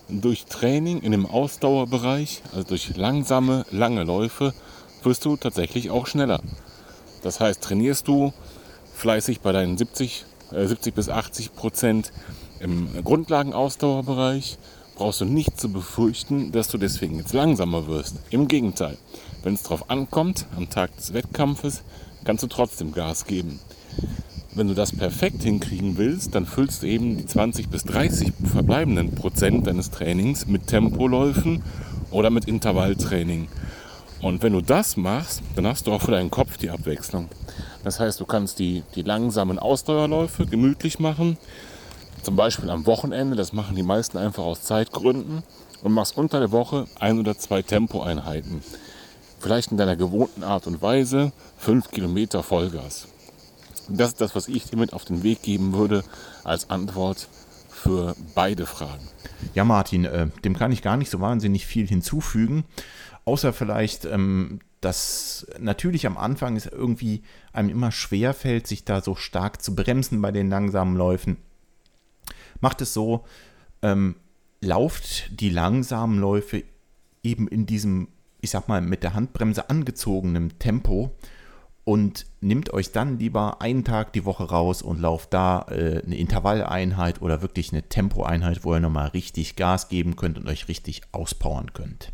durch 0.08 0.46
Training 0.46 1.00
in 1.00 1.12
dem 1.12 1.26
Ausdauerbereich, 1.26 2.42
also 2.52 2.68
durch 2.68 2.96
langsame, 2.96 3.66
lange 3.70 4.04
Läufe, 4.04 4.54
wirst 5.02 5.24
du 5.24 5.36
tatsächlich 5.36 5.90
auch 5.90 6.06
schneller. 6.06 6.40
Das 7.22 7.40
heißt, 7.40 7.62
trainierst 7.62 8.08
du 8.08 8.32
fleißig 8.94 9.40
bei 9.40 9.52
deinen 9.52 9.76
70, 9.76 10.24
äh, 10.52 10.66
70 10.66 10.94
bis 10.94 11.08
80 11.08 11.54
Prozent 11.54 12.12
im 12.60 12.88
Grundlagenausdauerbereich, 13.04 14.58
brauchst 14.98 15.20
du 15.20 15.24
nicht 15.24 15.58
zu 15.58 15.70
befürchten, 15.70 16.50
dass 16.50 16.68
du 16.68 16.76
deswegen 16.76 17.18
jetzt 17.18 17.32
langsamer 17.32 17.86
wirst. 17.86 18.16
Im 18.30 18.48
Gegenteil, 18.48 18.98
wenn 19.44 19.54
es 19.54 19.62
darauf 19.62 19.90
ankommt, 19.90 20.46
am 20.56 20.68
Tag 20.68 20.94
des 20.96 21.14
Wettkampfes, 21.14 21.82
kannst 22.24 22.42
du 22.42 22.48
trotzdem 22.48 22.92
Gas 22.92 23.24
geben. 23.24 23.60
Wenn 24.54 24.66
du 24.66 24.74
das 24.74 24.90
perfekt 24.90 25.44
hinkriegen 25.44 25.98
willst, 25.98 26.34
dann 26.34 26.46
füllst 26.46 26.82
du 26.82 26.88
eben 26.88 27.16
die 27.16 27.26
20 27.26 27.68
bis 27.68 27.84
30 27.84 28.32
verbleibenden 28.44 29.14
Prozent 29.14 29.68
deines 29.68 29.92
Trainings 29.92 30.48
mit 30.48 30.66
Tempoläufen 30.66 31.62
oder 32.10 32.30
mit 32.30 32.46
Intervalltraining. 32.46 33.46
Und 34.20 34.42
wenn 34.42 34.52
du 34.52 34.60
das 34.60 34.96
machst, 34.96 35.42
dann 35.54 35.66
hast 35.68 35.86
du 35.86 35.92
auch 35.92 36.02
für 36.02 36.10
deinen 36.10 36.32
Kopf 36.32 36.56
die 36.56 36.70
Abwechslung. 36.70 37.28
Das 37.84 38.00
heißt, 38.00 38.18
du 38.18 38.24
kannst 38.24 38.58
die, 38.58 38.82
die 38.96 39.02
langsamen 39.02 39.60
Ausdauerläufe 39.60 40.44
gemütlich 40.44 40.98
machen, 40.98 41.38
zum 42.28 42.36
Beispiel 42.36 42.68
am 42.68 42.84
Wochenende, 42.84 43.36
das 43.36 43.54
machen 43.54 43.74
die 43.74 43.82
meisten 43.82 44.18
einfach 44.18 44.42
aus 44.42 44.62
Zeitgründen, 44.62 45.42
und 45.82 45.92
machst 45.92 46.18
unter 46.18 46.40
der 46.40 46.52
Woche 46.52 46.84
ein 47.00 47.18
oder 47.18 47.38
zwei 47.38 47.62
Tempoeinheiten. 47.62 48.60
Vielleicht 49.40 49.70
in 49.70 49.78
deiner 49.78 49.96
gewohnten 49.96 50.42
Art 50.42 50.66
und 50.66 50.82
Weise, 50.82 51.32
fünf 51.56 51.90
Kilometer 51.90 52.42
Vollgas. 52.42 53.08
Das 53.88 54.08
ist 54.08 54.20
das, 54.20 54.34
was 54.34 54.46
ich 54.46 54.64
dir 54.64 54.76
mit 54.76 54.92
auf 54.92 55.06
den 55.06 55.22
Weg 55.22 55.40
geben 55.40 55.72
würde 55.72 56.04
als 56.44 56.68
Antwort 56.68 57.28
für 57.70 58.14
beide 58.34 58.66
Fragen. 58.66 59.08
Ja, 59.54 59.64
Martin, 59.64 60.04
äh, 60.04 60.26
dem 60.44 60.54
kann 60.54 60.70
ich 60.70 60.82
gar 60.82 60.98
nicht 60.98 61.10
so 61.10 61.22
wahnsinnig 61.22 61.64
viel 61.64 61.88
hinzufügen, 61.88 62.66
außer 63.24 63.54
vielleicht, 63.54 64.04
ähm, 64.04 64.58
dass 64.82 65.46
natürlich 65.58 66.06
am 66.06 66.18
Anfang 66.18 66.56
es 66.56 66.66
irgendwie 66.66 67.22
einem 67.54 67.70
immer 67.70 67.90
schwer 67.90 68.34
fällt, 68.34 68.66
sich 68.66 68.84
da 68.84 69.00
so 69.00 69.14
stark 69.14 69.62
zu 69.62 69.74
bremsen 69.74 70.20
bei 70.20 70.30
den 70.30 70.50
langsamen 70.50 70.94
Läufen. 70.94 71.38
Macht 72.60 72.80
es 72.80 72.94
so, 72.94 73.24
ähm, 73.82 74.16
lauft 74.60 75.40
die 75.40 75.50
langsamen 75.50 76.18
Läufe 76.18 76.64
eben 77.22 77.48
in 77.48 77.66
diesem, 77.66 78.08
ich 78.40 78.50
sag 78.50 78.68
mal, 78.68 78.80
mit 78.80 79.02
der 79.02 79.14
Handbremse 79.14 79.70
angezogenen 79.70 80.58
Tempo 80.58 81.16
und 81.84 82.26
nimmt 82.40 82.72
euch 82.72 82.92
dann 82.92 83.18
lieber 83.18 83.62
einen 83.62 83.82
Tag 83.82 84.12
die 84.12 84.24
Woche 84.24 84.44
raus 84.44 84.82
und 84.82 85.00
lauft 85.00 85.32
da 85.32 85.66
äh, 85.70 86.02
eine 86.04 86.16
Intervalleinheit 86.16 87.22
oder 87.22 87.40
wirklich 87.40 87.72
eine 87.72 87.82
Tempoeinheit, 87.82 88.64
wo 88.64 88.74
ihr 88.74 88.80
nochmal 88.80 89.08
richtig 89.08 89.56
Gas 89.56 89.88
geben 89.88 90.16
könnt 90.16 90.38
und 90.38 90.48
euch 90.48 90.68
richtig 90.68 91.02
auspowern 91.12 91.72
könnt. 91.72 92.12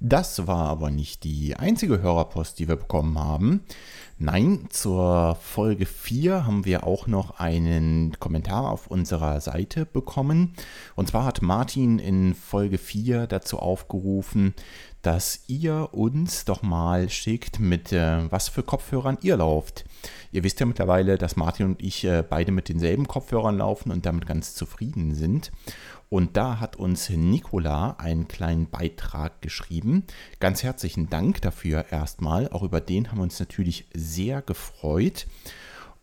Das 0.00 0.46
war 0.46 0.68
aber 0.68 0.90
nicht 0.90 1.24
die 1.24 1.56
einzige 1.56 2.02
Hörerpost, 2.02 2.58
die 2.58 2.68
wir 2.68 2.76
bekommen 2.76 3.18
haben. 3.18 3.62
Nein, 4.18 4.66
zur 4.70 5.36
Folge 5.40 5.84
4 5.84 6.46
haben 6.46 6.64
wir 6.64 6.86
auch 6.86 7.06
noch 7.06 7.38
einen 7.38 8.18
Kommentar 8.18 8.70
auf 8.70 8.86
unserer 8.86 9.40
Seite 9.40 9.84
bekommen. 9.86 10.54
Und 10.94 11.08
zwar 11.08 11.24
hat 11.24 11.42
Martin 11.42 11.98
in 11.98 12.34
Folge 12.34 12.78
4 12.78 13.26
dazu 13.26 13.58
aufgerufen, 13.58 14.54
dass 15.02 15.44
ihr 15.46 15.90
uns 15.92 16.44
doch 16.44 16.62
mal 16.62 17.08
schickt, 17.10 17.60
mit 17.60 17.92
äh, 17.92 18.30
was 18.30 18.48
für 18.48 18.62
Kopfhörern 18.62 19.18
ihr 19.22 19.36
lauft. 19.36 19.84
Ihr 20.32 20.42
wisst 20.42 20.60
ja 20.60 20.66
mittlerweile, 20.66 21.16
dass 21.16 21.36
Martin 21.36 21.66
und 21.66 21.82
ich 21.82 22.04
äh, 22.04 22.24
beide 22.28 22.52
mit 22.52 22.68
denselben 22.68 23.06
Kopfhörern 23.06 23.58
laufen 23.58 23.92
und 23.92 24.04
damit 24.04 24.26
ganz 24.26 24.54
zufrieden 24.54 25.14
sind. 25.14 25.52
Und 26.08 26.36
da 26.36 26.60
hat 26.60 26.76
uns 26.76 27.10
Nicola 27.10 27.96
einen 27.98 28.28
kleinen 28.28 28.70
Beitrag 28.70 29.42
geschrieben. 29.42 30.04
Ganz 30.38 30.62
herzlichen 30.62 31.10
Dank 31.10 31.42
dafür 31.42 31.86
erstmal. 31.90 32.48
Auch 32.50 32.62
über 32.62 32.80
den 32.80 33.10
haben 33.10 33.18
wir 33.18 33.24
uns 33.24 33.40
natürlich 33.40 33.86
sehr 33.92 34.40
gefreut. 34.40 35.26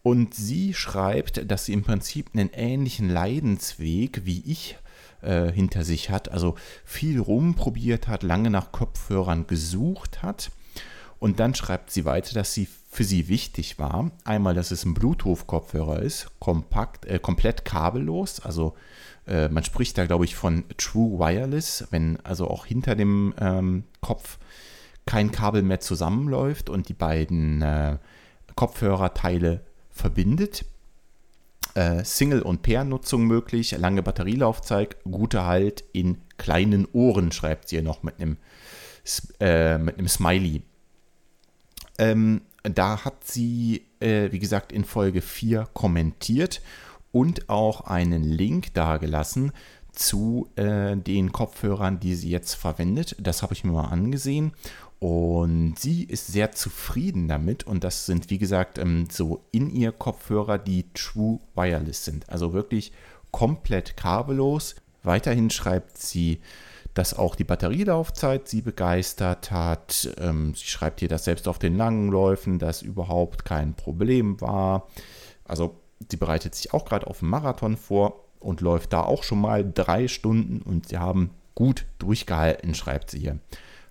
Und 0.01 0.33
sie 0.33 0.73
schreibt, 0.73 1.49
dass 1.49 1.65
sie 1.65 1.73
im 1.73 1.83
Prinzip 1.83 2.31
einen 2.33 2.49
ähnlichen 2.51 3.09
Leidensweg 3.09 4.25
wie 4.25 4.43
ich 4.45 4.77
äh, 5.21 5.49
hinter 5.49 5.85
sich 5.85 6.09
hat. 6.09 6.29
Also 6.29 6.55
viel 6.83 7.21
rumprobiert 7.21 8.09
hat, 8.09 8.23
lange 8.23 8.49
nach 8.49 8.73
Kopfhörern 8.73 9.47
gesucht 9.47 10.21
hat. 10.21 10.51
Und 11.19 11.39
dann 11.39 11.55
schreibt 11.55 11.89
sie 11.89 12.03
weiter, 12.03 12.33
dass 12.33 12.53
sie 12.53 12.67
für 12.91 13.05
sie 13.05 13.29
wichtig 13.29 13.79
war. 13.79 14.11
Einmal, 14.25 14.53
dass 14.53 14.71
es 14.71 14.83
ein 14.83 14.93
Bluetooth-Kopfhörer 14.93 16.01
ist, 16.01 16.27
kompakt, 16.39 17.05
äh, 17.05 17.19
komplett 17.19 17.63
kabellos, 17.63 18.41
also 18.41 18.75
äh, 19.27 19.49
man 19.49 19.63
spricht 19.63 19.97
da, 19.97 20.05
glaube 20.05 20.25
ich, 20.25 20.35
von 20.35 20.65
True 20.77 21.19
Wireless, 21.19 21.87
wenn 21.91 22.19
also 22.21 22.47
auch 22.47 22.65
hinter 22.65 22.95
dem 22.95 23.33
ähm, 23.39 23.83
Kopf 24.01 24.37
kein 25.05 25.31
Kabel 25.31 25.63
mehr 25.63 25.79
zusammenläuft 25.79 26.69
und 26.69 26.89
die 26.89 26.93
beiden 26.93 27.61
äh, 27.61 27.97
Kopfhörerteile 28.55 29.61
verbindet. 29.89 30.65
Äh, 31.75 32.03
Single- 32.03 32.41
und 32.41 32.61
Pair-Nutzung 32.61 33.25
möglich, 33.25 33.71
lange 33.71 34.03
Batterielaufzeit, 34.03 34.97
guter 35.03 35.45
Halt 35.45 35.83
in 35.91 36.17
kleinen 36.37 36.87
Ohren, 36.93 37.31
schreibt 37.31 37.69
sie 37.69 37.81
noch 37.81 38.03
mit 38.03 38.19
einem, 38.19 38.37
äh, 39.39 39.77
mit 39.77 39.97
einem 39.97 40.07
Smiley. 40.07 40.61
Ähm, 41.97 42.41
da 42.63 43.03
hat 43.03 43.25
sie, 43.25 43.85
äh, 43.99 44.31
wie 44.31 44.39
gesagt, 44.39 44.71
in 44.71 44.85
Folge 44.85 45.21
4 45.21 45.67
kommentiert 45.73 46.61
und 47.13 47.47
auch 47.47 47.81
einen 47.81 48.23
Link 48.23 48.73
dargelassen 48.73 49.53
zu 49.93 50.49
äh, 50.55 50.97
den 50.97 51.31
Kopfhörern, 51.31 51.99
die 51.99 52.15
sie 52.15 52.29
jetzt 52.29 52.55
verwendet. 52.55 53.15
Das 53.19 53.41
habe 53.41 53.53
ich 53.53 53.63
mir 53.63 53.71
mal 53.71 53.85
angesehen 53.85 54.51
und 54.99 55.77
sie 55.77 56.03
ist 56.03 56.27
sehr 56.27 56.51
zufrieden 56.53 57.27
damit 57.27 57.65
und 57.65 57.83
das 57.83 58.05
sind 58.05 58.29
wie 58.29 58.39
gesagt 58.39 58.77
ähm, 58.77 59.07
so 59.11 59.45
in 59.51 59.69
ihr 59.69 59.91
Kopfhörer, 59.91 60.57
die 60.57 60.85
True 60.93 61.39
Wireless 61.55 62.03
sind. 62.03 62.27
Also 62.29 62.53
wirklich 62.53 62.91
komplett 63.31 63.95
kabellos. 63.95 64.75
Weiterhin 65.03 65.49
schreibt 65.49 65.97
sie, 65.97 66.39
dass 66.93 67.13
auch 67.13 67.35
die 67.35 67.43
Batterielaufzeit 67.43 68.47
sie 68.47 68.61
begeistert 68.61 69.51
hat. 69.51 70.09
Ähm, 70.17 70.55
sie 70.55 70.65
schreibt 70.65 71.01
hier, 71.01 71.09
dass 71.09 71.25
selbst 71.25 71.47
auf 71.47 71.59
den 71.59 71.77
langen 71.77 72.09
Läufen 72.09 72.57
das 72.57 72.81
überhaupt 72.81 73.45
kein 73.45 73.75
Problem 73.75 74.39
war. 74.41 74.87
Also 75.45 75.82
Sie 76.09 76.17
bereitet 76.17 76.55
sich 76.55 76.73
auch 76.73 76.85
gerade 76.85 77.07
auf 77.07 77.21
einen 77.21 77.31
Marathon 77.31 77.77
vor 77.77 78.25
und 78.39 78.61
läuft 78.61 78.93
da 78.93 79.03
auch 79.03 79.23
schon 79.23 79.41
mal 79.41 79.69
drei 79.69 80.07
Stunden 80.07 80.61
und 80.61 80.89
sie 80.89 80.97
haben 80.97 81.31
gut 81.55 81.85
durchgehalten, 81.99 82.75
schreibt 82.75 83.11
sie 83.11 83.19
hier. 83.19 83.39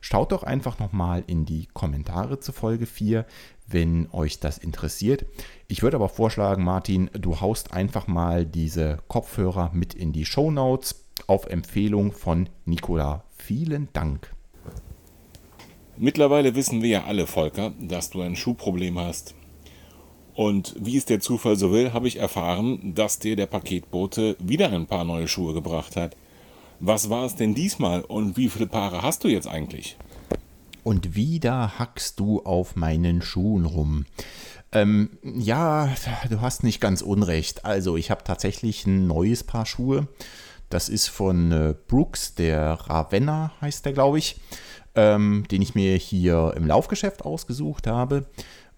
Schaut 0.01 0.33
doch 0.33 0.43
einfach 0.43 0.81
nochmal 0.81 1.23
in 1.29 1.47
die 1.47 1.69
Kommentare 1.73 2.41
zu 2.41 2.53
Folge 2.53 2.87
4, 2.87 3.25
wenn 3.69 4.09
euch 4.11 4.41
das 4.41 4.59
interessiert. 4.59 5.25
Ich 5.69 5.83
würde 5.83 5.97
aber 5.97 6.09
vorschlagen, 6.09 6.65
Martin, 6.65 7.09
du 7.13 7.41
haust 7.41 7.73
einfach 7.73 8.09
mal 8.09 8.45
diese 8.45 8.99
Kopfhörer 9.07 9.71
mit 9.73 9.95
in 9.95 10.13
die 10.13 10.25
Show 10.25 10.51
Notes 10.51 11.07
auf 11.29 11.47
Empfehlung 11.47 12.11
von 12.11 12.49
Nicola. 12.65 13.25
Vielen 13.37 13.89
Dank. 13.93 14.35
Mittlerweile 15.97 16.57
wissen 16.57 16.83
wir 16.83 16.89
ja 16.89 17.05
alle, 17.05 17.29
Volker, 17.29 17.73
dass 17.79 18.11
du 18.11 18.23
ein 18.23 18.35
Schuhproblem 18.35 18.99
hast. 18.99 19.37
Und 20.35 20.75
wie 20.79 20.97
es 20.97 21.05
der 21.05 21.21
Zufall 21.21 21.57
so 21.57 21.73
will, 21.73 21.93
habe 21.93 22.09
ich 22.09 22.17
erfahren, 22.17 22.95
dass 22.95 23.19
dir 23.19 23.37
der 23.37 23.47
Paketbote 23.47 24.37
wieder 24.39 24.71
ein 24.71 24.87
paar 24.87 25.05
neue 25.05 25.29
Schuhe 25.29 25.53
gebracht 25.53 25.97
hat. 25.97 26.17
Was 26.81 27.11
war 27.11 27.25
es 27.25 27.37
denn 27.37 27.55
diesmal 27.55 28.01
und 28.01 28.37
wie 28.37 28.49
viele 28.49 28.67
Paare 28.67 29.03
hast 29.03 29.25
du 29.25 29.29
jetzt 29.29 29.47
eigentlich? 29.47 29.97
Und 30.85 31.15
wieder 31.15 31.79
hackst 31.79 32.19
du 32.19 32.43
auf 32.43 32.75
meinen 32.75 33.23
Schuhen 33.23 33.67
rum. 33.67 34.07
Ähm, 34.73 35.11
ja, 35.23 35.91
du 36.31 36.41
hast 36.41 36.65
nicht 36.65 36.81
ganz 36.81 37.03
unrecht. 37.03 37.65
Also, 37.65 37.97
ich 37.97 38.11
habe 38.11 38.25
tatsächlich 38.25 38.87
ein 38.87 39.07
neues 39.07 39.45
Paar 39.45 39.67
Schuhe. 39.67 40.09
Das 40.71 40.89
ist 40.89 41.09
von 41.09 41.53
äh, 41.53 41.75
Brooks, 41.87 42.35
der 42.35 42.73
Ravenna 42.73 43.53
heißt 43.61 43.85
der, 43.85 43.93
glaube 43.93 44.19
ich, 44.19 44.41
ähm, 44.95 45.45
den 45.51 45.61
ich 45.61 45.75
mir 45.75 45.97
hier 45.97 46.55
im 46.57 46.67
Laufgeschäft 46.67 47.25
ausgesucht 47.25 47.87
habe. 47.87 48.25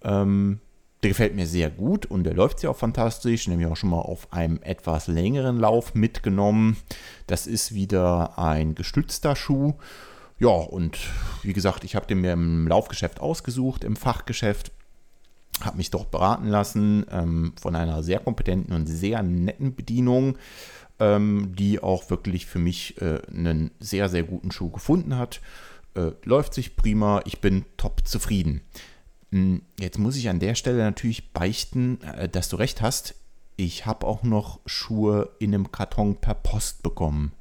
Ähm, 0.02 0.58
der 1.04 1.10
gefällt 1.10 1.36
mir 1.36 1.46
sehr 1.46 1.68
gut 1.68 2.06
und 2.06 2.24
der 2.24 2.32
läuft 2.32 2.62
ja 2.62 2.70
auch 2.70 2.76
fantastisch. 2.76 3.44
Den 3.44 3.52
habe 3.52 3.62
ich 3.62 3.68
auch 3.68 3.76
schon 3.76 3.90
mal 3.90 4.00
auf 4.00 4.32
einem 4.32 4.58
etwas 4.62 5.06
längeren 5.06 5.58
Lauf 5.58 5.94
mitgenommen. 5.94 6.78
Das 7.26 7.46
ist 7.46 7.74
wieder 7.74 8.38
ein 8.38 8.74
gestützter 8.74 9.36
Schuh. 9.36 9.74
Ja, 10.38 10.48
und 10.48 10.98
wie 11.42 11.52
gesagt, 11.52 11.84
ich 11.84 11.94
habe 11.94 12.06
den 12.06 12.22
mir 12.22 12.32
im 12.32 12.66
Laufgeschäft 12.66 13.20
ausgesucht, 13.20 13.84
im 13.84 13.96
Fachgeschäft. 13.96 14.72
Habe 15.60 15.76
mich 15.76 15.90
dort 15.90 16.10
beraten 16.10 16.48
lassen 16.48 17.04
ähm, 17.10 17.52
von 17.60 17.76
einer 17.76 18.02
sehr 18.02 18.18
kompetenten 18.18 18.74
und 18.74 18.86
sehr 18.86 19.22
netten 19.22 19.74
Bedienung, 19.74 20.38
ähm, 21.00 21.52
die 21.54 21.82
auch 21.82 22.08
wirklich 22.08 22.46
für 22.46 22.58
mich 22.58 23.00
äh, 23.02 23.20
einen 23.28 23.72
sehr, 23.78 24.08
sehr 24.08 24.22
guten 24.22 24.50
Schuh 24.50 24.70
gefunden 24.70 25.18
hat. 25.18 25.42
Äh, 25.94 26.12
läuft 26.24 26.54
sich 26.54 26.76
prima, 26.76 27.20
ich 27.26 27.42
bin 27.42 27.66
top 27.76 28.08
zufrieden. 28.08 28.62
Hm, 29.34 29.62
jetzt 29.80 29.98
muss 29.98 30.14
ich 30.14 30.28
an 30.28 30.38
der 30.38 30.54
Stelle 30.54 30.78
natürlich 30.78 31.32
beichten, 31.32 32.00
äh, 32.02 32.28
dass 32.28 32.48
du 32.48 32.54
recht 32.54 32.80
hast. 32.80 33.16
Ich 33.56 33.84
habe 33.84 34.06
auch 34.06 34.22
noch 34.22 34.60
Schuhe 34.64 35.30
in 35.40 35.52
einem 35.52 35.72
Karton 35.72 36.20
per 36.20 36.34
Post 36.34 36.84
bekommen. 36.84 37.32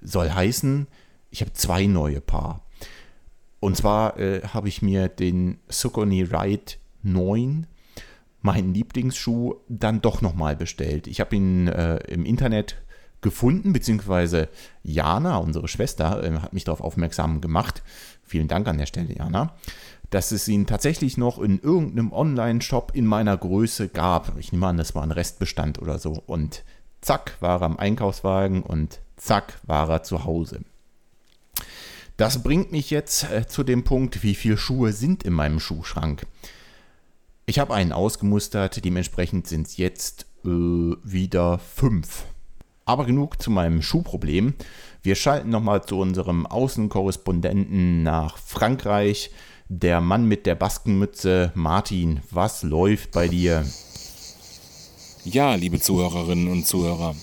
Soll 0.00 0.30
heißen, 0.30 0.86
ich 1.32 1.40
habe 1.40 1.52
zwei 1.52 1.86
neue 1.86 2.20
Paar. 2.20 2.64
Und 3.58 3.76
zwar 3.76 4.16
äh, 4.20 4.42
habe 4.42 4.68
ich 4.68 4.82
mir 4.82 5.08
den 5.08 5.58
Sukoni 5.68 6.22
Ride 6.22 6.74
9 7.02 7.66
meinen 8.40 8.72
Lieblingsschuh 8.72 9.56
dann 9.68 10.00
doch 10.00 10.22
nochmal 10.22 10.54
bestellt. 10.54 11.08
Ich 11.08 11.18
habe 11.18 11.34
ihn 11.34 11.66
äh, 11.66 11.96
im 12.06 12.24
Internet 12.24 12.76
gefunden, 13.20 13.72
beziehungsweise 13.72 14.48
Jana, 14.84 15.38
unsere 15.38 15.66
Schwester, 15.66 16.22
äh, 16.22 16.38
hat 16.38 16.52
mich 16.52 16.62
darauf 16.62 16.80
aufmerksam 16.80 17.40
gemacht. 17.40 17.82
Vielen 18.22 18.46
Dank 18.46 18.68
an 18.68 18.78
der 18.78 18.86
Stelle, 18.86 19.12
Jana. 19.12 19.56
Dass 20.10 20.30
es 20.30 20.46
ihn 20.48 20.66
tatsächlich 20.66 21.16
noch 21.16 21.38
in 21.38 21.58
irgendeinem 21.58 22.12
Online-Shop 22.12 22.92
in 22.94 23.06
meiner 23.06 23.36
Größe 23.36 23.88
gab. 23.88 24.38
Ich 24.38 24.52
nehme 24.52 24.66
an, 24.66 24.76
das 24.76 24.94
war 24.94 25.02
ein 25.02 25.12
Restbestand 25.12 25.80
oder 25.80 25.98
so. 25.98 26.22
Und 26.26 26.64
zack, 27.00 27.36
war 27.40 27.60
er 27.60 27.66
am 27.66 27.76
Einkaufswagen 27.78 28.62
und 28.62 29.00
zack, 29.16 29.58
war 29.64 29.88
er 29.90 30.02
zu 30.02 30.24
Hause. 30.24 30.60
Das 32.16 32.42
bringt 32.42 32.72
mich 32.72 32.90
jetzt 32.90 33.30
äh, 33.30 33.46
zu 33.46 33.62
dem 33.62 33.84
Punkt, 33.84 34.22
wie 34.22 34.34
viele 34.34 34.56
Schuhe 34.56 34.92
sind 34.92 35.22
in 35.22 35.34
meinem 35.34 35.60
Schuhschrank. 35.60 36.26
Ich 37.44 37.58
habe 37.58 37.74
einen 37.74 37.92
ausgemustert, 37.92 38.84
dementsprechend 38.84 39.46
sind 39.46 39.66
es 39.66 39.76
jetzt 39.76 40.26
äh, 40.44 40.48
wieder 40.48 41.58
fünf. 41.58 42.24
Aber 42.86 43.04
genug 43.04 43.42
zu 43.42 43.50
meinem 43.50 43.82
Schuhproblem. 43.82 44.54
Wir 45.02 45.14
schalten 45.14 45.50
nochmal 45.50 45.84
zu 45.84 45.98
unserem 45.98 46.46
Außenkorrespondenten 46.46 48.02
nach 48.02 48.38
Frankreich. 48.38 49.30
Der 49.68 50.00
Mann 50.00 50.26
mit 50.26 50.46
der 50.46 50.54
Baskenmütze, 50.54 51.50
Martin, 51.56 52.20
was 52.30 52.62
läuft 52.62 53.10
bei 53.10 53.26
dir? 53.26 53.66
Ja, 55.24 55.56
liebe 55.56 55.80
Zuhörerinnen 55.80 56.46
und 56.46 56.64
Zuhörer, 56.68 57.16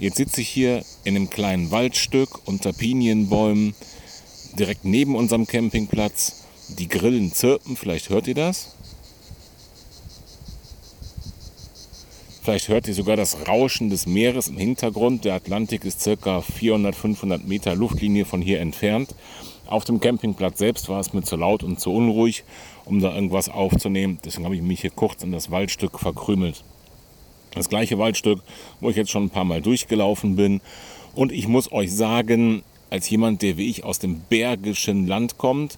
jetzt 0.00 0.16
sitze 0.16 0.40
ich 0.40 0.48
hier 0.48 0.84
in 1.04 1.14
einem 1.14 1.30
kleinen 1.30 1.70
Waldstück 1.70 2.48
unter 2.48 2.72
Pinienbäumen 2.72 3.76
direkt 4.58 4.84
neben 4.84 5.14
unserem 5.14 5.46
Campingplatz. 5.46 6.46
Die 6.80 6.88
Grillen 6.88 7.32
zirpen, 7.32 7.76
vielleicht 7.76 8.08
hört 8.08 8.26
ihr 8.26 8.34
das. 8.34 8.74
Vielleicht 12.42 12.68
hört 12.68 12.88
ihr 12.88 12.94
sogar 12.94 13.16
das 13.16 13.46
Rauschen 13.46 13.88
des 13.88 14.06
Meeres 14.06 14.48
im 14.48 14.56
Hintergrund. 14.56 15.24
Der 15.24 15.34
Atlantik 15.34 15.84
ist 15.84 16.00
circa 16.00 16.40
400, 16.40 16.96
500 16.96 17.46
Meter 17.46 17.76
Luftlinie 17.76 18.24
von 18.24 18.42
hier 18.42 18.58
entfernt. 18.58 19.14
Auf 19.68 19.84
dem 19.84 20.00
Campingplatz 20.00 20.56
selbst 20.56 20.88
war 20.88 20.98
es 20.98 21.12
mir 21.12 21.22
zu 21.22 21.36
laut 21.36 21.62
und 21.62 21.78
zu 21.78 21.92
unruhig, 21.92 22.44
um 22.86 23.00
da 23.00 23.14
irgendwas 23.14 23.50
aufzunehmen. 23.50 24.18
Deswegen 24.24 24.46
habe 24.46 24.56
ich 24.56 24.62
mich 24.62 24.80
hier 24.80 24.90
kurz 24.90 25.22
in 25.22 25.30
das 25.30 25.50
Waldstück 25.50 26.00
verkrümelt. 26.00 26.64
Das 27.52 27.68
gleiche 27.68 27.98
Waldstück, 27.98 28.40
wo 28.80 28.88
ich 28.88 28.96
jetzt 28.96 29.10
schon 29.10 29.24
ein 29.24 29.30
paar 29.30 29.44
Mal 29.44 29.60
durchgelaufen 29.60 30.36
bin. 30.36 30.62
Und 31.14 31.32
ich 31.32 31.48
muss 31.48 31.70
euch 31.70 31.94
sagen, 31.94 32.62
als 32.88 33.10
jemand, 33.10 33.42
der 33.42 33.58
wie 33.58 33.68
ich 33.68 33.84
aus 33.84 33.98
dem 33.98 34.20
bergischen 34.20 35.06
Land 35.06 35.36
kommt, 35.36 35.76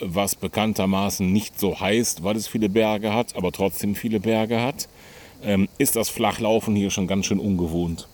was 0.00 0.34
bekanntermaßen 0.34 1.30
nicht 1.30 1.60
so 1.60 1.78
heißt, 1.78 2.24
weil 2.24 2.36
es 2.36 2.48
viele 2.48 2.70
Berge 2.70 3.12
hat, 3.12 3.36
aber 3.36 3.52
trotzdem 3.52 3.94
viele 3.94 4.20
Berge 4.20 4.62
hat, 4.62 4.88
ähm, 5.42 5.68
ist 5.76 5.96
das 5.96 6.08
Flachlaufen 6.08 6.74
hier 6.74 6.88
schon 6.88 7.06
ganz 7.06 7.26
schön 7.26 7.40
ungewohnt. 7.40 8.08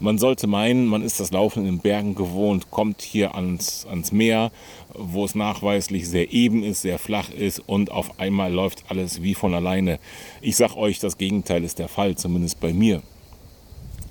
Man 0.00 0.16
sollte 0.18 0.46
meinen, 0.46 0.86
man 0.86 1.02
ist 1.02 1.18
das 1.18 1.32
Laufen 1.32 1.60
in 1.60 1.66
den 1.66 1.80
Bergen 1.80 2.14
gewohnt, 2.14 2.70
kommt 2.70 3.02
hier 3.02 3.34
ans, 3.34 3.84
ans 3.86 4.12
Meer, 4.12 4.52
wo 4.94 5.24
es 5.24 5.34
nachweislich 5.34 6.08
sehr 6.08 6.32
eben 6.32 6.62
ist, 6.62 6.82
sehr 6.82 7.00
flach 7.00 7.30
ist 7.30 7.58
und 7.58 7.90
auf 7.90 8.20
einmal 8.20 8.52
läuft 8.52 8.84
alles 8.88 9.22
wie 9.22 9.34
von 9.34 9.54
alleine. 9.54 9.98
Ich 10.40 10.54
sag 10.54 10.76
euch, 10.76 11.00
das 11.00 11.18
Gegenteil 11.18 11.64
ist 11.64 11.80
der 11.80 11.88
Fall, 11.88 12.14
zumindest 12.14 12.60
bei 12.60 12.72
mir. 12.72 13.02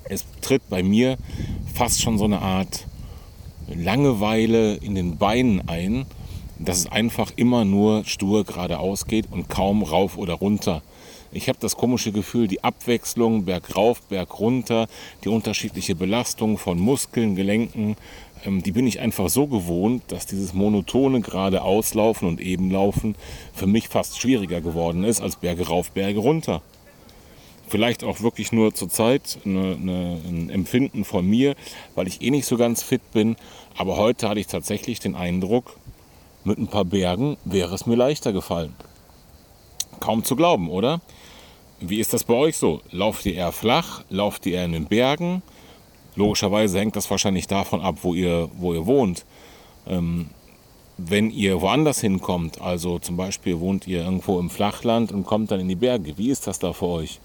Es 0.04 0.26
tritt 0.42 0.68
bei 0.68 0.82
mir 0.82 1.16
fast 1.72 2.02
schon 2.02 2.18
so 2.18 2.24
eine 2.24 2.42
Art 2.42 2.86
Langeweile 3.74 4.74
in 4.74 4.94
den 4.94 5.16
Beinen 5.16 5.68
ein, 5.68 6.04
dass 6.58 6.80
es 6.80 6.92
einfach 6.92 7.32
immer 7.36 7.64
nur 7.64 8.04
stur 8.04 8.44
geradeaus 8.44 9.06
geht 9.06 9.32
und 9.32 9.48
kaum 9.48 9.82
rauf 9.82 10.18
oder 10.18 10.34
runter. 10.34 10.82
Ich 11.30 11.48
habe 11.48 11.58
das 11.60 11.76
komische 11.76 12.12
Gefühl, 12.12 12.48
die 12.48 12.64
Abwechslung 12.64 13.44
bergauf, 13.44 14.00
bergunter, 14.02 14.88
die 15.24 15.28
unterschiedliche 15.28 15.94
Belastung 15.94 16.58
von 16.58 16.78
Muskeln, 16.78 17.36
Gelenken, 17.36 17.96
ähm, 18.44 18.62
die 18.62 18.72
bin 18.72 18.86
ich 18.86 19.00
einfach 19.00 19.28
so 19.28 19.46
gewohnt, 19.46 20.02
dass 20.08 20.26
dieses 20.26 20.54
monotone 20.54 21.20
geradeauslaufen 21.20 22.26
und 22.28 22.40
ebenlaufen 22.40 23.14
für 23.52 23.66
mich 23.66 23.88
fast 23.88 24.20
schwieriger 24.20 24.60
geworden 24.60 25.04
ist 25.04 25.20
als 25.20 25.36
Berge 25.36 25.66
rauf, 25.66 25.90
Berge 25.90 26.20
runter 26.20 26.62
vielleicht 27.68 28.02
auch 28.02 28.20
wirklich 28.20 28.52
nur 28.52 28.74
zur 28.74 28.88
Zeit 28.88 29.38
eine, 29.44 29.76
eine, 29.80 30.20
ein 30.26 30.50
Empfinden 30.50 31.04
von 31.04 31.26
mir, 31.26 31.54
weil 31.94 32.08
ich 32.08 32.22
eh 32.22 32.30
nicht 32.30 32.46
so 32.46 32.56
ganz 32.56 32.82
fit 32.82 33.12
bin. 33.12 33.36
Aber 33.76 33.96
heute 33.96 34.28
hatte 34.28 34.40
ich 34.40 34.46
tatsächlich 34.46 35.00
den 35.00 35.14
Eindruck, 35.14 35.76
mit 36.44 36.58
ein 36.58 36.68
paar 36.68 36.84
Bergen 36.84 37.36
wäre 37.44 37.74
es 37.74 37.86
mir 37.86 37.96
leichter 37.96 38.32
gefallen. 38.32 38.74
Kaum 40.00 40.24
zu 40.24 40.36
glauben, 40.36 40.70
oder? 40.70 41.00
Wie 41.80 42.00
ist 42.00 42.12
das 42.12 42.24
bei 42.24 42.34
euch 42.34 42.56
so? 42.56 42.80
Lauft 42.90 43.24
ihr 43.24 43.34
eher 43.34 43.52
flach? 43.52 44.02
Lauft 44.10 44.46
ihr 44.46 44.54
eher 44.54 44.64
in 44.64 44.72
den 44.72 44.86
Bergen? 44.86 45.42
Logischerweise 46.16 46.80
hängt 46.80 46.96
das 46.96 47.08
wahrscheinlich 47.08 47.46
davon 47.46 47.80
ab, 47.80 47.98
wo 48.02 48.14
ihr, 48.14 48.50
wo 48.58 48.74
ihr 48.74 48.84
wohnt. 48.86 49.24
Ähm, 49.86 50.30
wenn 50.96 51.30
ihr 51.30 51.60
woanders 51.60 52.00
hinkommt, 52.00 52.60
also 52.60 52.98
zum 52.98 53.16
Beispiel 53.16 53.60
wohnt 53.60 53.86
ihr 53.86 54.00
irgendwo 54.02 54.40
im 54.40 54.50
Flachland 54.50 55.12
und 55.12 55.24
kommt 55.24 55.52
dann 55.52 55.60
in 55.60 55.68
die 55.68 55.76
Berge, 55.76 56.18
wie 56.18 56.30
ist 56.30 56.48
das 56.48 56.58
da 56.58 56.72
für 56.72 56.86
euch? 56.86 57.20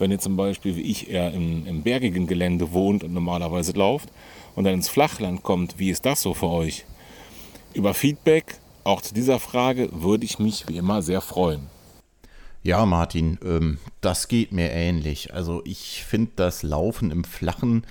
Wenn 0.00 0.10
ihr 0.10 0.18
zum 0.18 0.36
Beispiel 0.36 0.74
wie 0.74 0.82
ich 0.82 1.08
eher 1.08 1.32
im, 1.32 1.64
im 1.68 1.82
bergigen 1.82 2.26
Gelände 2.26 2.72
wohnt 2.72 3.04
und 3.04 3.14
normalerweise 3.14 3.70
lauft 3.72 4.08
und 4.56 4.64
dann 4.64 4.74
ins 4.74 4.88
Flachland 4.88 5.44
kommt, 5.44 5.78
wie 5.78 5.90
ist 5.90 6.04
das 6.04 6.22
so 6.22 6.34
für 6.34 6.48
euch? 6.48 6.84
Über 7.74 7.94
Feedback, 7.94 8.56
auch 8.82 9.00
zu 9.00 9.14
dieser 9.14 9.38
Frage, 9.38 9.88
würde 9.92 10.24
ich 10.24 10.40
mich 10.40 10.64
wie 10.66 10.78
immer 10.78 11.02
sehr 11.02 11.20
freuen. 11.20 11.68
Ja, 12.62 12.86
Martin, 12.86 13.38
ähm, 13.44 13.78
das 14.00 14.28
geht 14.28 14.52
mir 14.52 14.70
ähnlich. 14.70 15.34
Also 15.34 15.62
ich 15.64 16.04
finde 16.04 16.32
das 16.36 16.62
Laufen 16.62 17.10
im 17.10 17.24
Flachen 17.24 17.84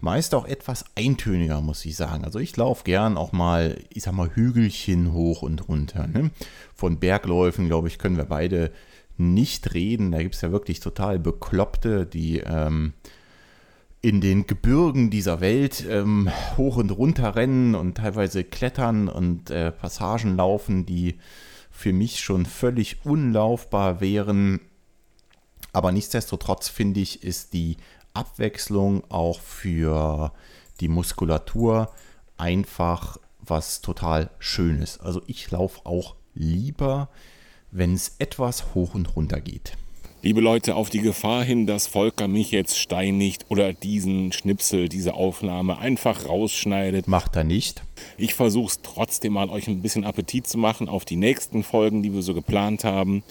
meist 0.00 0.34
auch 0.34 0.46
etwas 0.46 0.84
eintöniger, 0.96 1.60
muss 1.60 1.84
ich 1.84 1.96
sagen. 1.96 2.24
Also 2.24 2.38
ich 2.38 2.56
laufe 2.56 2.84
gern 2.84 3.16
auch 3.16 3.32
mal, 3.32 3.78
ich 3.88 4.02
sag 4.02 4.12
mal, 4.12 4.30
Hügelchen 4.34 5.12
hoch 5.12 5.42
und 5.42 5.68
runter. 5.68 6.06
Ne? 6.08 6.30
Von 6.74 6.98
Bergläufen, 6.98 7.68
glaube 7.68 7.88
ich, 7.88 7.98
können 7.98 8.16
wir 8.16 8.24
beide 8.24 8.72
nicht 9.16 9.72
reden. 9.72 10.12
Da 10.12 10.22
gibt 10.22 10.34
es 10.34 10.40
ja 10.40 10.52
wirklich 10.52 10.80
total 10.80 11.18
Bekloppte, 11.18 12.04
die 12.04 12.40
ähm, 12.40 12.92
in 14.02 14.20
den 14.20 14.46
Gebirgen 14.46 15.10
dieser 15.10 15.40
Welt 15.40 15.86
ähm, 15.88 16.28
hoch 16.56 16.76
und 16.76 16.90
runter 16.90 17.36
rennen 17.36 17.76
und 17.76 17.96
teilweise 17.96 18.42
klettern 18.42 19.08
und 19.08 19.50
äh, 19.50 19.70
Passagen 19.70 20.36
laufen, 20.36 20.84
die 20.84 21.14
für 21.72 21.92
mich 21.92 22.20
schon 22.20 22.46
völlig 22.46 23.04
unlaufbar 23.04 24.00
wären. 24.00 24.60
Aber 25.72 25.90
nichtsdestotrotz 25.90 26.68
finde 26.68 27.00
ich, 27.00 27.24
ist 27.24 27.52
die 27.52 27.76
Abwechslung 28.14 29.02
auch 29.10 29.40
für 29.40 30.32
die 30.80 30.88
Muskulatur 30.88 31.92
einfach 32.36 33.16
was 33.40 33.80
total 33.80 34.30
Schönes. 34.38 35.00
Also 35.00 35.22
ich 35.26 35.50
laufe 35.50 35.84
auch 35.84 36.14
lieber 36.34 37.08
wenn 37.72 37.94
es 37.94 38.16
etwas 38.18 38.74
hoch 38.74 38.94
und 38.94 39.16
runter 39.16 39.40
geht. 39.40 39.72
Liebe 40.24 40.40
Leute, 40.40 40.76
auf 40.76 40.88
die 40.88 41.00
Gefahr 41.00 41.42
hin, 41.42 41.66
dass 41.66 41.88
Volker 41.88 42.28
mich 42.28 42.52
jetzt 42.52 42.78
steinigt 42.78 43.46
oder 43.48 43.72
diesen 43.72 44.30
Schnipsel, 44.30 44.88
diese 44.88 45.14
Aufnahme 45.14 45.78
einfach 45.78 46.28
rausschneidet. 46.28 47.08
Macht 47.08 47.34
er 47.34 47.42
nicht. 47.42 47.82
Ich 48.16 48.34
versuche 48.34 48.68
es 48.70 48.82
trotzdem 48.82 49.32
mal, 49.32 49.50
euch 49.50 49.66
ein 49.66 49.82
bisschen 49.82 50.04
Appetit 50.04 50.46
zu 50.46 50.58
machen 50.58 50.88
auf 50.88 51.04
die 51.04 51.16
nächsten 51.16 51.64
Folgen, 51.64 52.04
die 52.04 52.14
wir 52.14 52.22
so 52.22 52.34
geplant 52.34 52.84
haben. 52.84 53.24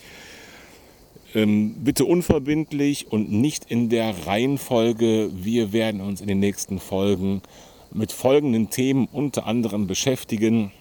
Ähm, 1.33 1.75
bitte 1.81 2.03
unverbindlich 2.03 3.09
und 3.09 3.31
nicht 3.31 3.71
in 3.71 3.87
der 3.87 4.27
Reihenfolge. 4.27 5.31
Wir 5.33 5.71
werden 5.71 6.01
uns 6.01 6.19
in 6.19 6.27
den 6.27 6.39
nächsten 6.41 6.81
Folgen 6.81 7.41
mit 7.93 8.11
folgenden 8.11 8.69
Themen 8.69 9.07
unter 9.09 9.47
anderem 9.47 9.87
beschäftigen. 9.87 10.73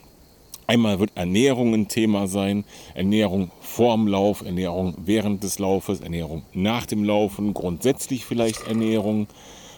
Einmal 0.70 1.00
wird 1.00 1.10
Ernährung 1.16 1.74
ein 1.74 1.88
Thema 1.88 2.28
sein, 2.28 2.64
Ernährung 2.94 3.50
vorm 3.60 4.06
Lauf, 4.06 4.42
Ernährung 4.42 4.94
während 5.04 5.42
des 5.42 5.58
Laufes, 5.58 5.98
Ernährung 6.00 6.44
nach 6.52 6.86
dem 6.86 7.02
Laufen, 7.02 7.54
grundsätzlich 7.54 8.24
vielleicht 8.24 8.68
Ernährung. 8.68 9.26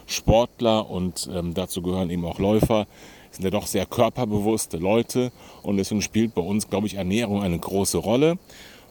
Sportler 0.05 0.91
und 0.91 1.31
ähm, 1.33 1.55
dazu 1.55 1.81
gehören 1.81 2.11
eben 2.11 2.27
auch 2.27 2.39
Läufer, 2.39 2.87
sind 3.31 3.45
ja 3.45 3.51
doch 3.51 3.67
sehr 3.67 3.87
körperbewusste 3.87 4.77
Leute 4.77 5.33
und 5.63 5.79
deswegen 5.79 6.03
spielt 6.03 6.35
bei 6.35 6.43
uns, 6.43 6.69
glaube 6.69 6.89
ich, 6.89 6.97
Ernährung 6.97 7.41
eine 7.41 7.59
große 7.59 7.97
Rolle. 7.97 8.37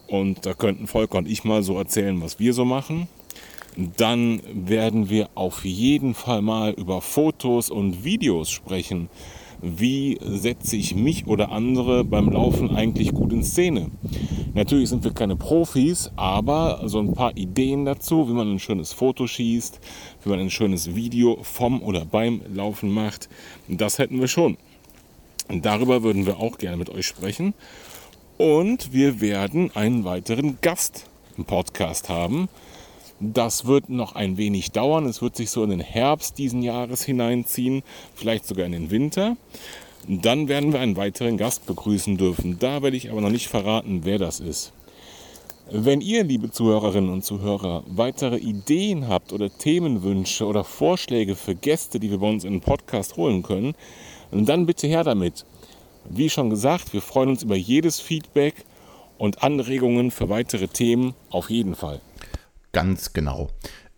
Und 0.08 0.48
da 0.48 0.56
könnten 0.56 0.88
Volker 0.88 1.20
und 1.20 1.30
ich 1.30 1.44
mal 1.44 1.62
so 1.62 1.78
erzählen, 1.78 2.20
was 2.20 2.40
wir 2.40 2.56
so 2.56 2.66
machen. 2.66 3.10
Dann 3.78 4.42
werden 4.52 5.12
wir 5.12 5.30
auf 5.36 5.66
jeden 5.66 6.16
Fall 6.16 6.42
mal 6.42 6.72
über 6.72 7.00
Fotos 7.00 7.70
und 7.70 8.04
Videos 8.04 8.50
sprechen 8.50 9.08
wie 9.62 10.18
setze 10.22 10.76
ich 10.76 10.96
mich 10.96 11.28
oder 11.28 11.52
andere 11.52 12.04
beim 12.04 12.30
Laufen 12.30 12.76
eigentlich 12.76 13.14
gut 13.14 13.32
in 13.32 13.44
Szene. 13.44 13.92
Natürlich 14.54 14.90
sind 14.90 15.04
wir 15.04 15.14
keine 15.14 15.36
Profis, 15.36 16.12
aber 16.16 16.82
so 16.86 17.00
ein 17.00 17.14
paar 17.14 17.38
Ideen 17.38 17.86
dazu, 17.86 18.28
wie 18.28 18.34
man 18.34 18.52
ein 18.52 18.60
schönes 18.60 18.92
Foto 18.92 19.28
schießt, 19.28 19.80
wie 20.24 20.30
man 20.30 20.40
ein 20.40 20.50
schönes 20.50 20.96
Video 20.96 21.38
vom 21.42 21.82
oder 21.82 22.06
beim 22.06 22.42
Laufen 22.54 22.92
macht, 22.92 23.30
das 23.68 24.00
hätten 24.00 24.20
wir 24.20 24.28
schon. 24.28 24.58
Darüber 25.50 26.04
würden 26.04 26.26
wir 26.26 26.40
auch 26.40 26.58
gerne 26.58 26.78
mit 26.78 26.90
euch 26.90 27.06
sprechen. 27.06 27.54
Und 28.38 28.94
wir 28.94 29.22
werden 29.22 29.70
einen 29.76 30.04
weiteren 30.04 30.58
Gast 30.62 31.06
im 31.38 31.46
Podcast 31.46 32.10
haben. 32.10 32.50
Das 33.24 33.68
wird 33.68 33.88
noch 33.88 34.16
ein 34.16 34.38
wenig 34.38 34.72
dauern. 34.72 35.06
Es 35.06 35.22
wird 35.22 35.36
sich 35.36 35.52
so 35.52 35.64
in 35.64 35.70
den 35.70 35.80
Herbst 35.80 36.40
diesen 36.40 36.64
Jahres 36.64 37.04
hineinziehen, 37.04 37.84
vielleicht 38.16 38.48
sogar 38.48 38.66
in 38.66 38.72
den 38.72 38.90
Winter. 38.90 39.38
Dann 40.08 40.48
werden 40.48 40.74
wir 40.74 40.80
einen 40.80 40.98
weiteren 40.98 41.38
Gast 41.38 41.68
begrüßen 41.68 42.18
dürfen. 42.18 42.58
Da 42.58 42.82
werde 42.82 42.98
ich 42.98 43.12
aber 43.12 43.22
noch 43.22 43.30
nicht 43.30 43.48
verraten, 43.48 44.02
wer 44.06 44.18
das 44.18 44.40
ist. 44.40 44.74
Wenn 45.70 46.02
ihr, 46.02 46.24
liebe 46.24 46.50
Zuhörerinnen 46.50 47.14
und 47.14 47.24
Zuhörer, 47.24 47.84
weitere 47.86 48.38
Ideen 48.38 49.08
habt 49.08 49.34
oder 49.34 49.56
Themenwünsche 49.56 50.48
oder 50.48 50.64
Vorschläge 50.64 51.36
für 51.36 51.54
Gäste, 51.54 52.00
die 52.00 52.10
wir 52.10 52.18
bei 52.18 52.28
uns 52.28 52.44
in 52.44 52.54
den 52.54 52.62
Podcast 52.62 53.18
holen 53.18 53.44
können, 53.44 53.76
dann 54.32 54.66
bitte 54.66 54.88
her 54.88 55.04
damit. 55.04 55.46
Wie 56.10 56.32
schon 56.32 56.50
gesagt, 56.50 56.92
wir 56.92 57.04
freuen 57.04 57.30
uns 57.30 57.44
über 57.44 57.56
jedes 57.56 58.00
Feedback 58.00 58.66
und 59.20 59.44
Anregungen 59.44 60.10
für 60.10 60.28
weitere 60.28 60.68
Themen 60.68 61.14
auf 61.30 61.52
jeden 61.52 61.76
Fall. 61.76 62.02
Ganz 62.72 63.14
genau. 63.14 63.50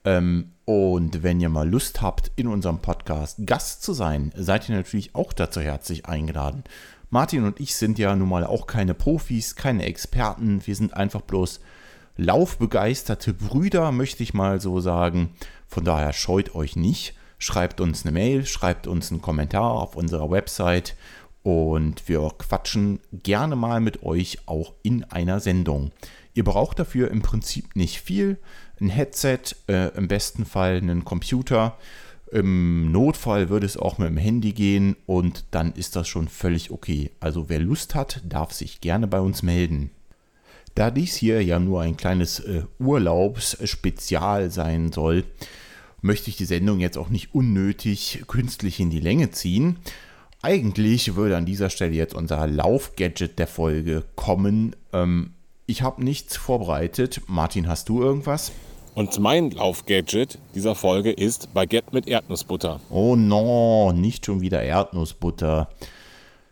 Ähm, 0.05 0.53
und 0.65 1.23
wenn 1.23 1.41
ihr 1.41 1.49
mal 1.49 1.69
Lust 1.69 2.01
habt, 2.01 2.31
in 2.35 2.47
unserem 2.47 2.79
Podcast 2.79 3.37
Gast 3.45 3.83
zu 3.83 3.93
sein, 3.93 4.31
seid 4.35 4.69
ihr 4.69 4.75
natürlich 4.75 5.13
auch 5.15 5.33
dazu 5.33 5.61
herzlich 5.61 6.05
eingeladen. 6.05 6.63
Martin 7.09 7.43
und 7.43 7.59
ich 7.59 7.75
sind 7.75 7.99
ja 7.99 8.15
nun 8.15 8.29
mal 8.29 8.45
auch 8.45 8.65
keine 8.65 8.93
Profis, 8.93 9.55
keine 9.55 9.85
Experten. 9.85 10.65
Wir 10.65 10.75
sind 10.75 10.95
einfach 10.95 11.21
bloß 11.21 11.59
laufbegeisterte 12.17 13.33
Brüder, 13.33 13.91
möchte 13.91 14.23
ich 14.23 14.33
mal 14.33 14.59
so 14.61 14.79
sagen. 14.79 15.31
Von 15.67 15.83
daher 15.83 16.13
scheut 16.13 16.55
euch 16.55 16.75
nicht. 16.75 17.15
Schreibt 17.37 17.81
uns 17.81 18.05
eine 18.05 18.13
Mail, 18.13 18.45
schreibt 18.45 18.87
uns 18.87 19.11
einen 19.11 19.21
Kommentar 19.21 19.73
auf 19.73 19.95
unserer 19.95 20.31
Website 20.31 20.95
und 21.43 22.07
wir 22.07 22.31
quatschen 22.37 23.01
gerne 23.11 23.57
mal 23.57 23.81
mit 23.81 24.03
euch 24.03 24.39
auch 24.45 24.73
in 24.81 25.03
einer 25.03 25.41
Sendung. 25.41 25.91
Ihr 26.33 26.43
braucht 26.43 26.79
dafür 26.79 27.11
im 27.11 27.21
Prinzip 27.21 27.75
nicht 27.75 28.01
viel. 28.01 28.37
Ein 28.79 28.89
Headset, 28.89 29.39
äh, 29.67 29.95
im 29.95 30.07
besten 30.07 30.45
Fall 30.45 30.77
einen 30.77 31.05
Computer. 31.05 31.77
Im 32.31 32.91
Notfall 32.91 33.49
würde 33.49 33.67
es 33.67 33.77
auch 33.77 33.99
mit 33.99 34.07
dem 34.07 34.17
Handy 34.17 34.53
gehen 34.53 34.95
und 35.05 35.45
dann 35.51 35.73
ist 35.73 35.95
das 35.95 36.07
schon 36.07 36.27
völlig 36.27 36.71
okay. 36.71 37.11
Also 37.19 37.47
wer 37.47 37.59
Lust 37.59 37.93
hat, 37.93 38.21
darf 38.27 38.51
sich 38.51 38.81
gerne 38.81 39.07
bei 39.07 39.19
uns 39.19 39.43
melden. 39.43 39.91
Da 40.73 40.89
dies 40.89 41.15
hier 41.15 41.43
ja 41.43 41.59
nur 41.59 41.81
ein 41.81 41.97
kleines 41.97 42.39
äh, 42.39 42.63
Urlaubsspezial 42.79 44.49
sein 44.49 44.91
soll, 44.91 45.23
möchte 46.01 46.31
ich 46.31 46.37
die 46.37 46.45
Sendung 46.45 46.79
jetzt 46.79 46.97
auch 46.97 47.09
nicht 47.09 47.35
unnötig 47.35 48.23
künstlich 48.27 48.79
in 48.79 48.89
die 48.89 48.99
Länge 48.99 49.29
ziehen. 49.29 49.77
Eigentlich 50.41 51.15
würde 51.15 51.37
an 51.37 51.45
dieser 51.45 51.69
Stelle 51.69 51.93
jetzt 51.93 52.15
unser 52.15 52.47
Laufgadget 52.47 53.37
der 53.37 53.47
Folge 53.47 54.03
kommen. 54.15 54.75
Ähm, 54.91 55.33
ich 55.65 55.81
habe 55.81 56.03
nichts 56.03 56.35
vorbereitet. 56.35 57.21
Martin, 57.27 57.67
hast 57.67 57.89
du 57.89 58.01
irgendwas? 58.01 58.51
Und 58.95 59.19
mein 59.19 59.49
Laufgadget 59.51 60.37
dieser 60.53 60.75
Folge 60.75 61.11
ist 61.11 61.53
Baguette 61.53 61.93
mit 61.93 62.07
Erdnussbutter. 62.07 62.79
Oh 62.89 63.15
no, 63.15 63.91
nicht 63.91 64.25
schon 64.25 64.41
wieder 64.41 64.61
Erdnussbutter. 64.61 65.69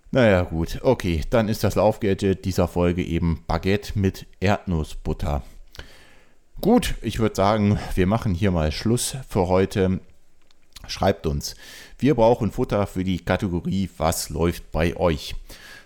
Naja, 0.10 0.44
gut, 0.44 0.80
okay, 0.82 1.22
dann 1.30 1.50
ist 1.50 1.64
das 1.64 1.76
Laufgadget 1.76 2.44
dieser 2.46 2.68
Folge 2.68 3.04
eben 3.04 3.44
Baguette 3.48 3.98
mit 3.98 4.26
Erdnussbutter. 4.40 5.44
Gut, 6.60 6.96
ich 7.02 7.20
würde 7.20 7.36
sagen, 7.36 7.80
wir 7.96 8.08
machen 8.08 8.34
hier 8.34 8.52
mal 8.52 8.72
Schluss 8.72 9.16
für 9.30 9.48
heute. 9.48 10.00
Schreibt 10.88 11.28
uns. 11.28 11.56
Wir 12.00 12.16
brauchen 12.16 12.52
Futter 12.52 12.88
für 12.88 13.04
die 13.04 13.20
Kategorie 13.20 13.90
Was 13.98 14.30
läuft 14.30 14.72
bei 14.72 14.96
euch? 14.98 15.36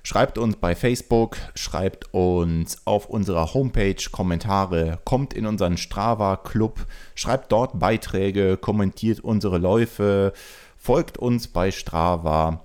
Schreibt 0.06 0.38
uns 0.38 0.58
bei 0.58 0.76
Facebook, 0.76 1.36
schreibt 1.56 2.14
uns 2.14 2.86
auf 2.86 3.10
unserer 3.10 3.56
Homepage 3.56 3.96
Kommentare, 4.12 5.00
kommt 5.04 5.34
in 5.34 5.48
unseren 5.48 5.78
Strava 5.78 6.38
Club, 6.38 6.86
schreibt 7.16 7.52
dort 7.52 7.80
Beiträge, 7.80 8.56
kommentiert 8.56 9.22
unsere 9.22 9.58
Läufe, 9.58 10.32
folgt 10.78 11.18
uns 11.18 11.48
bei 11.48 11.72
Strava. 11.72 12.64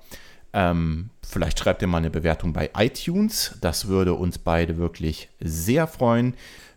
Ähm, 0.53 1.09
vielleicht 1.27 1.59
schreibt 1.59 1.81
ihr 1.81 1.89
mal 1.89 1.97
eine 1.97 2.11
Bewertung 2.11 2.53
bei 2.53 2.69
iTunes. 2.77 3.57
Das 3.63 3.89
würde 3.89 4.13
uns 4.13 4.37
beide 4.37 4.77
wirklich 4.77 5.31
sehr 5.41 5.87
freuen. 5.87 6.35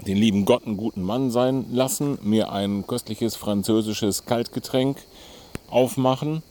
den 0.06 0.16
lieben 0.16 0.44
Gott 0.44 0.66
einen 0.66 0.76
guten 0.76 1.02
Mann 1.02 1.30
sein 1.30 1.66
lassen, 1.72 2.18
mir 2.22 2.52
ein 2.52 2.86
köstliches 2.86 3.36
französisches 3.36 4.24
Kaltgetränk 4.26 4.98
aufmachen 5.68 6.42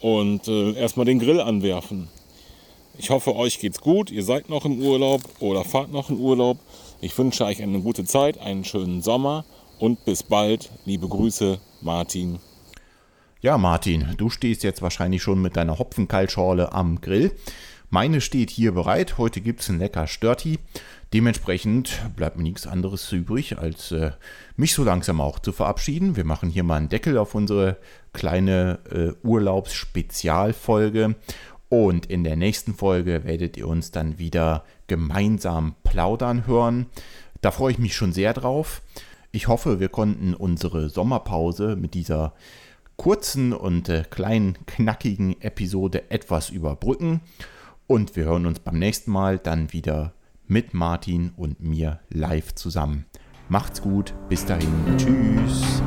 und 0.00 0.48
äh, 0.48 0.72
erstmal 0.74 1.06
den 1.06 1.18
Grill 1.18 1.40
anwerfen. 1.40 2.08
Ich 2.98 3.10
hoffe, 3.10 3.34
euch 3.34 3.58
geht's 3.58 3.80
gut. 3.80 4.10
Ihr 4.10 4.22
seid 4.22 4.50
noch 4.50 4.64
im 4.64 4.80
Urlaub 4.80 5.22
oder 5.40 5.64
fahrt 5.64 5.92
noch 5.92 6.10
in 6.10 6.18
Urlaub. 6.18 6.58
Ich 7.04 7.18
wünsche 7.18 7.44
euch 7.44 7.60
eine 7.60 7.80
gute 7.80 8.04
Zeit, 8.04 8.38
einen 8.38 8.62
schönen 8.64 9.02
Sommer 9.02 9.44
und 9.80 10.04
bis 10.04 10.22
bald. 10.22 10.70
Liebe 10.84 11.08
Grüße, 11.08 11.58
Martin. 11.80 12.38
Ja, 13.40 13.58
Martin, 13.58 14.14
du 14.16 14.30
stehst 14.30 14.62
jetzt 14.62 14.82
wahrscheinlich 14.82 15.20
schon 15.20 15.42
mit 15.42 15.56
deiner 15.56 15.80
Hopfenkaltschorle 15.80 16.72
am 16.72 17.00
Grill. 17.00 17.32
Meine 17.90 18.20
steht 18.20 18.50
hier 18.50 18.70
bereit. 18.72 19.18
Heute 19.18 19.40
gibt 19.40 19.62
es 19.62 19.68
ein 19.68 19.80
lecker 19.80 20.06
Störti. 20.06 20.60
Dementsprechend 21.12 22.00
bleibt 22.14 22.36
mir 22.36 22.44
nichts 22.44 22.68
anderes 22.68 23.10
übrig, 23.10 23.58
als 23.58 23.90
äh, 23.90 24.12
mich 24.56 24.72
so 24.72 24.84
langsam 24.84 25.20
auch 25.20 25.40
zu 25.40 25.50
verabschieden. 25.50 26.14
Wir 26.14 26.24
machen 26.24 26.50
hier 26.50 26.62
mal 26.62 26.76
einen 26.76 26.88
Deckel 26.88 27.18
auf 27.18 27.34
unsere 27.34 27.78
kleine 28.12 28.78
äh, 28.90 29.26
Urlaubsspezialfolge. 29.26 31.16
Und 31.72 32.04
in 32.04 32.22
der 32.22 32.36
nächsten 32.36 32.74
Folge 32.74 33.24
werdet 33.24 33.56
ihr 33.56 33.66
uns 33.66 33.92
dann 33.92 34.18
wieder 34.18 34.62
gemeinsam 34.88 35.74
plaudern 35.84 36.46
hören. 36.46 36.84
Da 37.40 37.50
freue 37.50 37.72
ich 37.72 37.78
mich 37.78 37.96
schon 37.96 38.12
sehr 38.12 38.34
drauf. 38.34 38.82
Ich 39.30 39.48
hoffe, 39.48 39.80
wir 39.80 39.88
konnten 39.88 40.34
unsere 40.34 40.90
Sommerpause 40.90 41.74
mit 41.76 41.94
dieser 41.94 42.34
kurzen 42.96 43.54
und 43.54 43.88
äh, 43.88 44.04
kleinen, 44.10 44.58
knackigen 44.66 45.40
Episode 45.40 46.10
etwas 46.10 46.50
überbrücken. 46.50 47.22
Und 47.86 48.16
wir 48.16 48.24
hören 48.26 48.44
uns 48.44 48.58
beim 48.58 48.78
nächsten 48.78 49.10
Mal 49.10 49.38
dann 49.38 49.72
wieder 49.72 50.12
mit 50.46 50.74
Martin 50.74 51.32
und 51.38 51.62
mir 51.62 52.00
live 52.10 52.54
zusammen. 52.54 53.06
Macht's 53.48 53.80
gut, 53.80 54.12
bis 54.28 54.44
dahin, 54.44 54.98
tschüss. 54.98 55.82